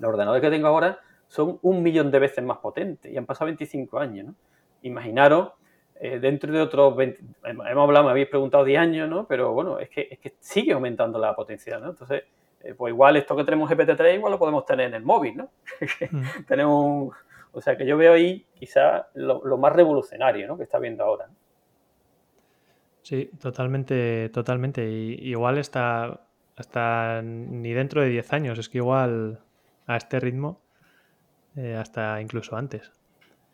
[0.00, 3.46] Los ordenadores que tengo ahora son un millón de veces más potentes y han pasado
[3.46, 4.34] 25 años, ¿no?
[4.82, 5.52] Imaginaros,
[6.00, 9.26] eh, dentro de otros 20, hemos hablado, me habéis preguntado 10 años, ¿no?
[9.26, 11.90] Pero bueno, es que, es que sigue aumentando la potencia, ¿no?
[11.90, 12.24] Entonces,
[12.62, 15.50] eh, pues igual esto que tenemos GPT-3 igual lo podemos tener en el móvil, ¿no?
[16.10, 16.44] Mm.
[16.46, 17.14] tenemos
[17.54, 20.56] o sea que yo veo ahí quizá lo, más revolucionario, ¿no?
[20.56, 21.28] Que está viendo ahora.
[23.04, 24.88] Sí, totalmente, totalmente.
[24.88, 26.22] Y, igual está
[26.56, 29.40] hasta ni dentro de 10 años, es que igual
[29.86, 30.62] a este ritmo
[31.56, 32.90] eh, hasta incluso antes.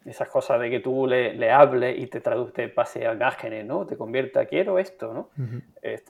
[0.04, 3.86] Esas cosas de que tú le, le hables y te traduce, pase a imágenes, ¿no?
[3.86, 5.30] Te convierta, quiero esto, ¿no?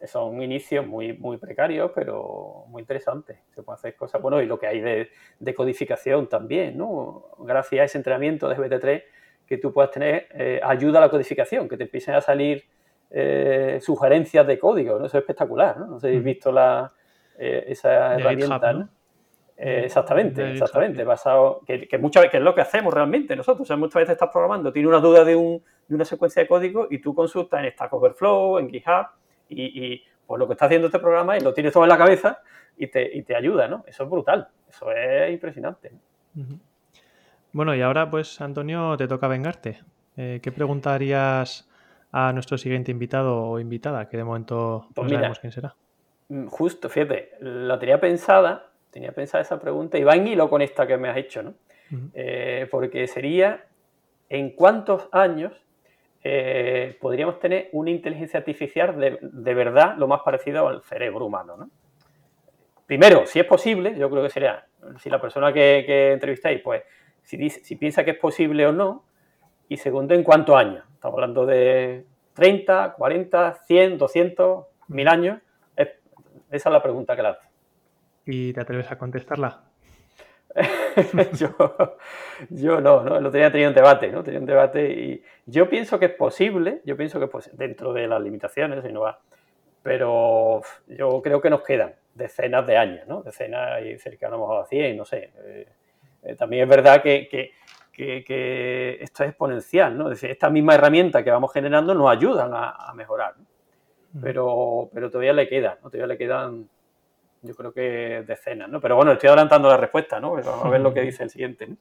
[0.06, 3.38] son inicios muy, muy precarios, pero muy interesantes.
[3.54, 7.24] Se pueden hacer cosas, bueno, y lo que hay de, codificación también, ¿no?
[7.38, 9.02] Gracias a ese entrenamiento de GPT-3
[9.46, 12.64] que tú puedas tener, eh, ayuda a la codificación, que te empiecen a salir
[13.10, 15.06] eh, sugerencias de código, ¿no?
[15.06, 15.86] Eso es espectacular, ¿no?
[15.86, 16.92] No sé si habéis visto la,
[17.36, 18.88] esa herramienta, ¿no?
[19.62, 21.04] Eh, exactamente, exactamente.
[21.04, 23.66] Basado, que, muchas veces es lo que hacemos realmente nosotros.
[23.66, 26.48] O sea, muchas veces estás programando, tienes una duda de, un, de una secuencia de
[26.48, 29.08] código y tú consultas en Stack Overflow, en GitHub,
[29.50, 32.40] y, pues lo que está haciendo este programa y lo tienes todo en la cabeza
[32.78, 33.84] y te, y te ayuda, ¿no?
[33.86, 35.92] Eso es brutal, eso es impresionante.
[37.52, 39.80] Bueno, y ahora pues, Antonio, te toca vengarte.
[40.16, 41.69] Eh, ¿Qué preguntarías
[42.12, 44.08] a nuestro siguiente invitado o invitada?
[44.08, 45.74] Que de momento no pues sabemos quién será.
[46.28, 50.62] Mm, justo, fíjate, la tenía pensada tenía pensada esa pregunta y va en hilo con
[50.62, 51.54] esta que me has hecho, ¿no?
[52.14, 53.64] Eh, porque sería,
[54.28, 55.52] ¿en cuántos años
[56.22, 61.70] eh, podríamos tener una inteligencia artificial de, verdad lo más parecido al cerebro humano, ¿no?
[62.86, 64.66] Primero, si es posible, yo creo que sería,
[64.98, 66.82] si la persona que, entrevistáis, pues,
[67.22, 69.04] si, si piensa que es posible o no,
[69.68, 70.84] y segundo, ¿en cuántos años?
[71.00, 75.38] Estamos hablando de 30, 40, 100, 200, 1000 años.
[75.74, 75.88] esa
[76.50, 77.48] es la pregunta que le hace.
[78.26, 79.62] ¿Y te atreves a contestarla?
[82.50, 83.18] yo, no, ¿no?
[83.18, 84.22] Lo tenía tenido un debate, ¿no?
[84.22, 88.06] Tenía un debate y yo pienso que es posible, yo pienso que pues, dentro de
[88.06, 89.20] las limitaciones, no va,
[89.82, 93.22] pero yo creo que nos quedan decenas de años, ¿no?
[93.22, 95.30] Decenas y cercanos a 100, no sé.
[95.44, 95.66] Eh,
[96.24, 97.52] eh, también es verdad que,
[97.96, 100.04] esto es exponencial, ¿no?
[100.04, 103.34] Es decir, esta misma herramienta que vamos generando nos ayudan a, mejorar,
[104.12, 104.20] mm.
[104.20, 105.90] pero, pero todavía le quedan, ¿no?
[105.90, 106.68] Todavía le quedan
[107.42, 108.80] yo creo que decenas, ¿no?
[108.80, 110.32] Pero bueno, estoy adelantando la respuesta, ¿no?
[110.32, 111.76] Vamos a ver lo que dice el siguiente, ¿no?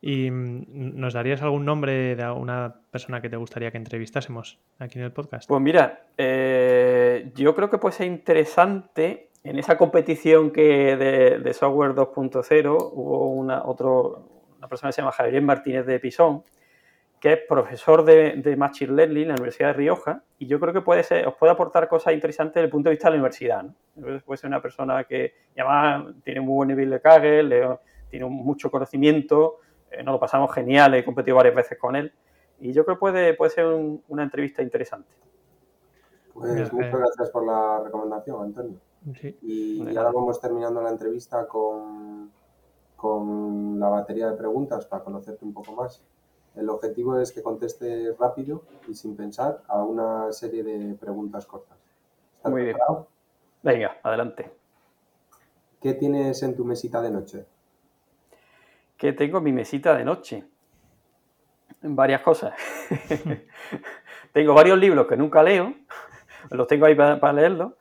[0.00, 4.98] ¿Y mm, nos darías algún nombre de una persona que te gustaría que entrevistásemos aquí
[4.98, 5.48] en el podcast?
[5.48, 11.94] Pues mira, eh, yo creo que puede ser interesante en esa competición que de, software
[11.94, 14.33] 2.0 hubo una, otro,
[14.64, 16.42] una persona que se llama Javier Martínez de Pisón,
[17.20, 20.80] que es profesor de, Machine Learning en la Universidad de Rioja, y yo creo que
[20.80, 23.62] puede ser, os puede aportar cosas interesantes desde el punto de vista de la universidad.
[23.62, 23.74] ¿no?
[24.24, 29.56] Puede ser una persona que además tiene muy buen nivel de Kaggle, tiene mucho conocimiento,
[29.90, 32.10] eh, nos lo pasamos genial, he competido varias veces con él,
[32.58, 35.12] y yo creo que puede, puede ser una entrevista interesante.
[36.32, 38.80] Pues muchas gracias por la recomendación, Antonio.
[39.42, 42.32] Y, ahora vamos terminando la entrevista con,
[43.04, 46.02] con la batería de preguntas para conocerte un poco más.
[46.56, 51.76] El objetivo es que conteste rápido y sin pensar a una serie de preguntas cortas.
[52.38, 53.08] ¿Estás Muy preparado?
[53.62, 53.74] bien.
[53.74, 54.50] Venga, adelante.
[55.82, 57.44] ¿Qué tienes en tu mesita de noche?
[58.96, 60.44] ¿Qué tengo en mi mesita de noche?
[61.82, 62.54] Varias cosas.
[64.32, 65.74] tengo varios libros que nunca leo,
[66.50, 67.74] los tengo ahí para, leerlos.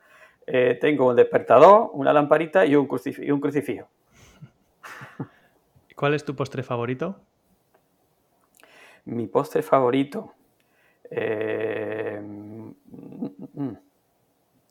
[0.45, 2.89] Eh, tengo un despertador, una lamparita y un,
[3.20, 3.88] y un crucifijo.
[5.95, 7.20] ¿Cuál es tu postre favorito?
[9.06, 10.34] Mi postre favorito.
[11.10, 12.72] Eh, mm,
[13.54, 13.78] mm,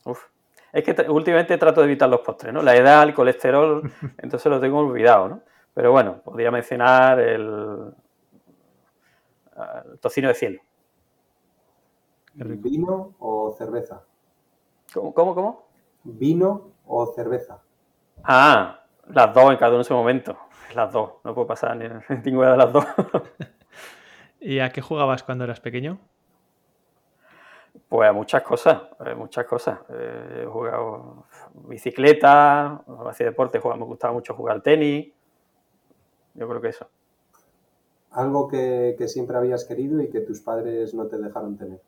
[0.05, 0.25] uf.
[0.71, 2.63] Es que últimamente trato de evitar los postres, ¿no?
[2.63, 5.41] La edad, el colesterol, entonces lo tengo olvidado, ¿no?
[5.73, 7.93] Pero bueno, podría mencionar el,
[9.99, 10.61] tocino de cielo.
[12.33, 14.03] ¿Vino o cerveza?
[14.93, 15.67] ¿Cómo, cómo, cómo?
[16.03, 17.61] ¿Vino o cerveza?
[18.23, 20.37] Ah, las dos en cada uno en su momento.
[20.75, 21.87] Las dos, no puedo pasar ni
[22.25, 22.85] ninguna de las dos.
[24.39, 25.99] ¿Y a qué jugabas cuando eras pequeño?
[27.87, 28.81] Pues a muchas cosas,
[29.15, 29.79] muchas cosas.
[29.89, 35.13] Eh, he jugado bicicleta, hacía deporte, jugaba, me gustaba mucho jugar al tenis.
[36.33, 36.89] Yo creo que eso.
[38.11, 41.81] Algo que, siempre habías querido y que tus padres no te dejaron tener.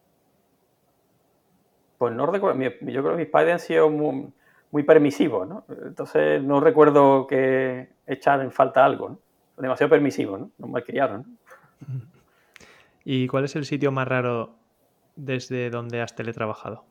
[1.97, 4.31] Pues no recuerdo, yo creo que mis padres han sido muy,
[4.71, 5.65] permisivos, ¿no?
[5.69, 9.19] Entonces no recuerdo que echar en falta algo, ¿no?
[9.57, 10.51] Demasiado permisivos, ¿no?
[10.57, 11.37] Nos malcriaron.
[13.05, 14.55] ¿Y cuál es el sitio más raro
[15.15, 16.83] desde donde has teletrabajado?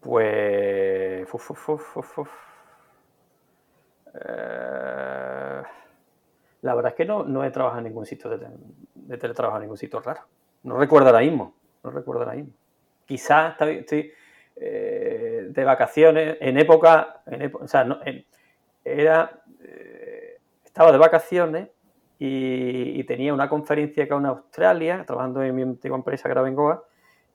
[0.00, 1.28] Pues.
[4.14, 5.62] Eh,
[6.62, 8.48] la verdad es que no, no he trabajado en ningún sitio de,
[8.94, 10.22] de, teletrabajo en ningún sitio raro.
[10.62, 11.54] No recuerdo ahora mismo.
[11.82, 12.52] No recuerdo ahora mismo.
[13.04, 14.12] Quizás estoy
[14.56, 15.17] eh,
[15.52, 17.22] de vacaciones en época.
[17.26, 17.98] En o sea, no,
[18.84, 19.42] era.
[19.62, 21.68] Eh, estaba de vacaciones
[22.18, 26.84] y, tenía una conferencia acá en Australia, trabajando en mi antigua empresa que era Bengoa,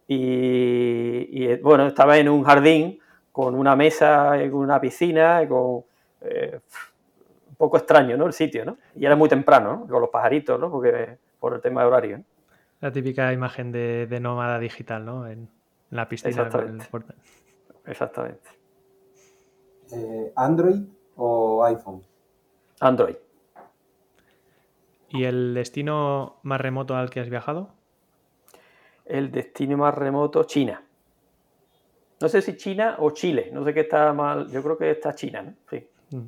[0.07, 2.99] y, bueno, estaba en un jardín
[3.31, 5.83] con una mesa, con una piscina, con,
[6.21, 6.59] eh,
[7.49, 8.27] un poco extraño, ¿no?
[8.27, 8.77] El sitio, ¿no?
[8.95, 9.87] Y era muy temprano, ¿no?
[9.87, 10.69] Con los pajaritos, ¿no?
[10.69, 12.23] Porque, por el tema de horario.
[12.81, 15.27] La típica imagen de, nómada digital, ¿no?
[15.27, 15.47] En,
[15.89, 16.29] la piscina.
[16.29, 16.85] Exactamente.
[17.85, 18.49] Exactamente.
[19.91, 20.83] Eh, ¿Android
[21.15, 22.03] o iPhone?
[22.79, 23.15] Android.
[25.09, 27.69] ¿Y el destino más remoto al que has viajado?
[29.05, 30.83] El destino más remoto, China.
[32.19, 35.13] No sé si China o Chile, no sé qué está mal, yo creo que está
[35.13, 35.53] China, ¿no?
[35.69, 35.87] Sí.
[36.11, 36.25] Mm.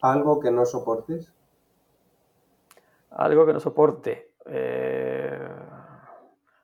[0.00, 1.32] ¿Algo que no soportes?
[3.10, 4.32] Algo que no soporte.
[4.46, 5.48] Eh,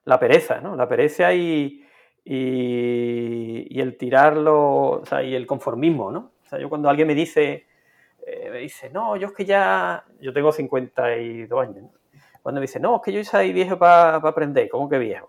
[0.04, 0.76] la pereza, ¿no?
[0.76, 1.83] La pereza y,
[2.24, 6.32] y, el tirarlo, o sea, y el conformismo, ¿no?
[6.44, 7.66] O sea, yo cuando alguien me dice,
[8.26, 11.90] eh, me dice, no, yo es que ya, yo tengo 52 años,
[12.42, 15.28] cuando me dice, no, es que yo ya soy viejo para aprender, ¿cómo que viejo?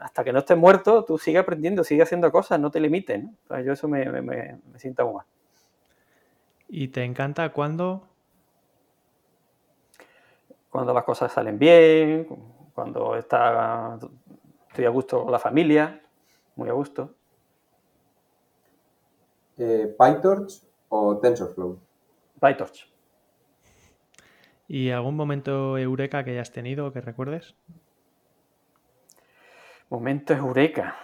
[0.00, 3.60] Hasta que no estés muerto, tú sigue aprendiendo, sigue haciendo cosas, no te limites, ¿no?
[3.60, 5.24] yo eso me, me, me, sienta mal.
[6.68, 8.06] ¿Y te encanta cuando?
[10.70, 12.26] Cuando las cosas salen bien,
[12.74, 13.98] cuando está,
[14.74, 16.02] estoy a gusto con la familia,
[16.56, 17.14] muy a gusto.
[19.56, 21.78] Eh, PyTorch o TensorFlow?
[22.40, 22.92] PyTorch.
[24.66, 27.54] ¿Y algún momento eureka que hayas tenido que recuerdes?
[29.90, 30.96] Momento eureka.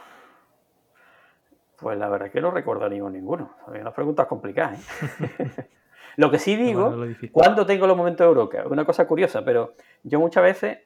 [1.79, 3.55] Pues la verdad es que no recuerdo ninguno.
[3.69, 4.81] Hay unas preguntas complicadas.
[4.81, 5.69] ¿eh?
[6.17, 6.93] lo que sí digo,
[7.31, 8.65] ¿cuándo tengo los momentos eureka?
[8.67, 10.79] Una cosa curiosa, pero yo muchas veces,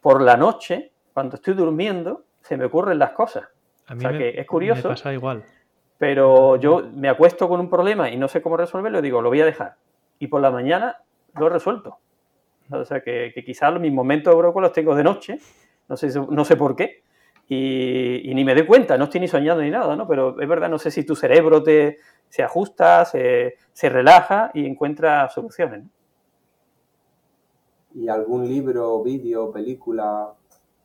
[0.00, 3.44] por la noche, cuando estoy durmiendo, se me ocurren las cosas.
[3.86, 4.88] A mí que es curioso.
[4.88, 5.44] Me pasa igual.
[5.98, 9.42] Pero yo me acuesto con un problema y no sé cómo resolverlo, digo, lo voy
[9.42, 9.76] a dejar.
[10.18, 10.96] Y por la mañana
[11.36, 11.98] lo he resuelto.
[12.70, 15.38] O sea que, quizás mis momentos de los tengo de noche,
[15.88, 17.02] no sé, no sé por qué,
[17.48, 20.06] y, ni me doy cuenta, no estoy ni soñando ni nada, ¿no?
[20.06, 25.28] Pero es verdad, no sé si tu cerebro te, se ajusta, se, relaja y encuentra
[25.28, 25.84] soluciones.
[27.94, 30.32] ¿Y algún libro, vídeo, película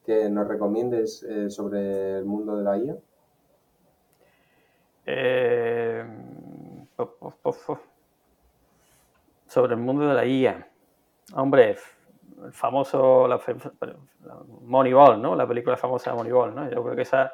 [0.06, 2.96] que nos recomiendes eh, sobre el mundo de la IA?
[5.06, 6.06] Eh,
[9.48, 10.68] sobre el mundo de la IA.
[11.36, 11.78] Hombre,
[12.44, 13.40] el famoso la,
[14.62, 15.36] Moneyball, ¿no?
[15.36, 16.70] La película famosa de Moneyball, ¿no?
[16.70, 17.34] Yo creo que esa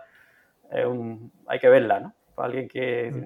[0.72, 2.14] es un, hay que verla, ¿no?
[2.36, 3.24] Para alguien que mm.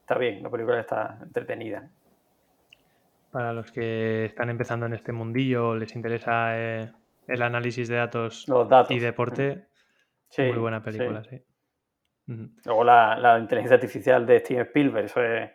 [0.00, 1.88] está bien, la película está entretenida.
[3.30, 6.92] Para los que están empezando en este mundillo, les interesa eh,
[7.28, 8.46] el análisis de datos,
[8.88, 9.66] y deporte,
[10.36, 11.42] muy buena película, sí.
[12.64, 15.50] Luego la, inteligencia artificial de Steven Spielberg, eso es,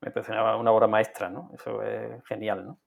[0.00, 1.50] me parece una, obra maestra, ¿no?
[1.54, 2.78] Eso es genial, ¿no?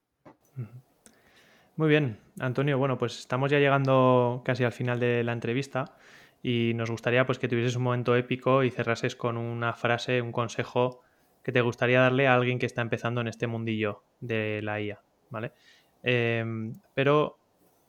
[1.75, 2.79] Muy bien, Antonio.
[2.79, 5.85] Bueno, pues estamos ya llegando casi al final de la entrevista
[6.41, 10.31] y nos gustaría pues que tuvieses un momento épico y cerrases con una frase, un
[10.31, 11.03] consejo
[11.43, 14.99] que te gustaría darle a alguien que está empezando en este mundillo de la IA,
[15.29, 15.51] ¿vale?
[16.01, 17.37] Em, pero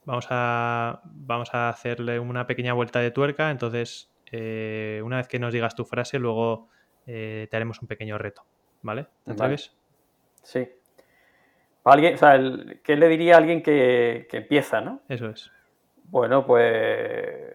[0.09, 5.39] vamos a, vamos a hacerle una pequeña vuelta de tuerca, entonces eh, una vez que
[5.39, 6.71] nos digas tu frase, luego
[7.07, 8.43] eh, te haremos un pequeño reto,
[8.81, 9.07] ¿vale?
[9.23, 9.77] ¿Te atreves?
[10.43, 10.67] Sí.
[11.85, 12.41] Alguien, o sea,
[12.83, 15.03] ¿Qué le diría a alguien que, empieza, no?
[15.11, 15.51] Eso es.
[16.05, 17.55] Bueno, pues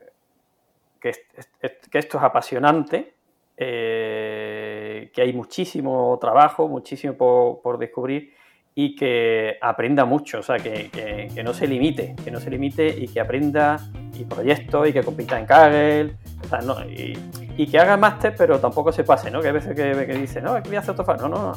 [1.00, 3.16] que, esto es apasionante,
[3.58, 8.32] eh, que hay muchísimo trabajo, muchísimo por, descubrir
[8.76, 10.90] y que aprenda mucho, o sea, que,
[11.34, 13.80] que, no se limite, que no se limite y que aprenda
[14.14, 17.18] y proyectos y que compita en Kaggle, o sea, no, y,
[17.56, 19.42] y, que haga máster, pero tampoco se pase, ¿no?
[19.42, 21.52] Que a veces que, que dice, no, que voy a hacer No, no, no,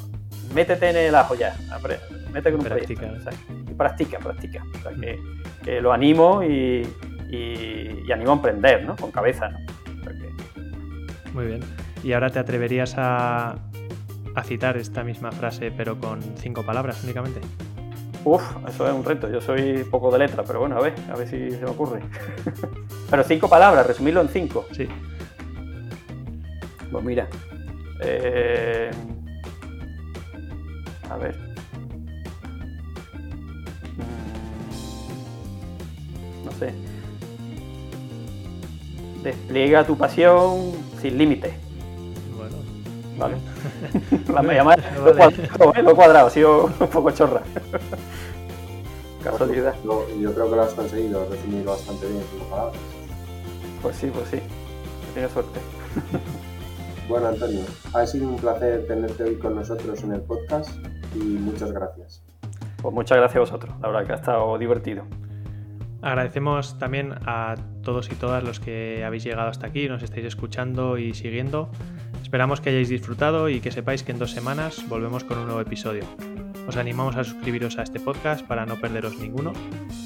[0.55, 1.57] métete en el ajo ya,
[2.33, 3.01] métete con un practica.
[3.01, 3.31] proyecto,
[3.71, 4.63] y practica, practica.
[4.79, 5.19] O sea, que,
[5.65, 6.87] que, lo animo y,
[7.31, 8.95] y, animo a emprender, ¿no?
[8.95, 9.59] Con cabeza, ¿no?
[11.33, 11.61] Muy bien.
[12.03, 13.57] ¿Y ahora te atreverías a,
[14.37, 17.41] a citar esta misma frase, pero con cinco palabras únicamente?
[18.23, 19.31] Uf, eso es un reto.
[19.31, 22.03] Yo soy poco de letra, pero bueno, a ver, a ver si se me ocurre.
[23.11, 24.67] pero cinco palabras, resumirlo en cinco.
[24.73, 24.87] Sí.
[26.93, 27.29] Pues mira.
[28.03, 28.91] Eh,
[31.09, 31.35] a ver.
[36.43, 36.75] Mm, no sé.
[39.23, 41.66] Despliega tu pasión sin límites.
[43.19, 43.37] ¿Vale?
[44.33, 47.43] La media más lo, cuadrado, lo cuadrado, ha sido un poco chorra.
[49.25, 49.75] Casualidad.
[49.85, 52.81] yo creo que lo has conseguido definir bastante bien en palabras.
[53.83, 54.41] Pues sí, pues sí.
[55.15, 55.61] Tienes suerte.
[57.09, 57.61] Bueno, Antonio,
[57.95, 60.71] ha sido un placer tenerte hoy con nosotros en el podcast
[61.15, 62.25] y muchas gracias.
[62.83, 65.05] Pues muchas gracias a vosotros, la verdad que ha estado divertido.
[66.03, 70.99] Agradecemos también a todos y todas los que habéis llegado hasta aquí, nos estáis escuchando
[70.99, 71.71] y siguiendo.
[72.27, 75.61] Esperamos que hayáis disfrutado y que sepáis que en dos semanas volvemos con un nuevo
[75.61, 76.03] episodio.
[76.67, 79.53] Os animamos a suscribiros a este podcast para no perderos ninguno.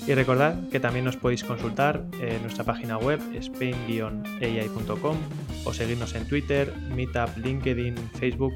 [0.07, 5.17] Y recordad que también nos podéis consultar en nuestra página web spain-ai.com
[5.65, 8.53] o seguirnos en Twitter, Meetup, LinkedIn, Facebook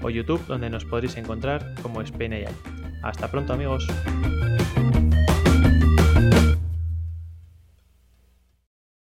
[0.00, 2.54] o YouTube donde nos podréis encontrar como Spain AI.
[3.02, 3.84] Hasta pronto amigos.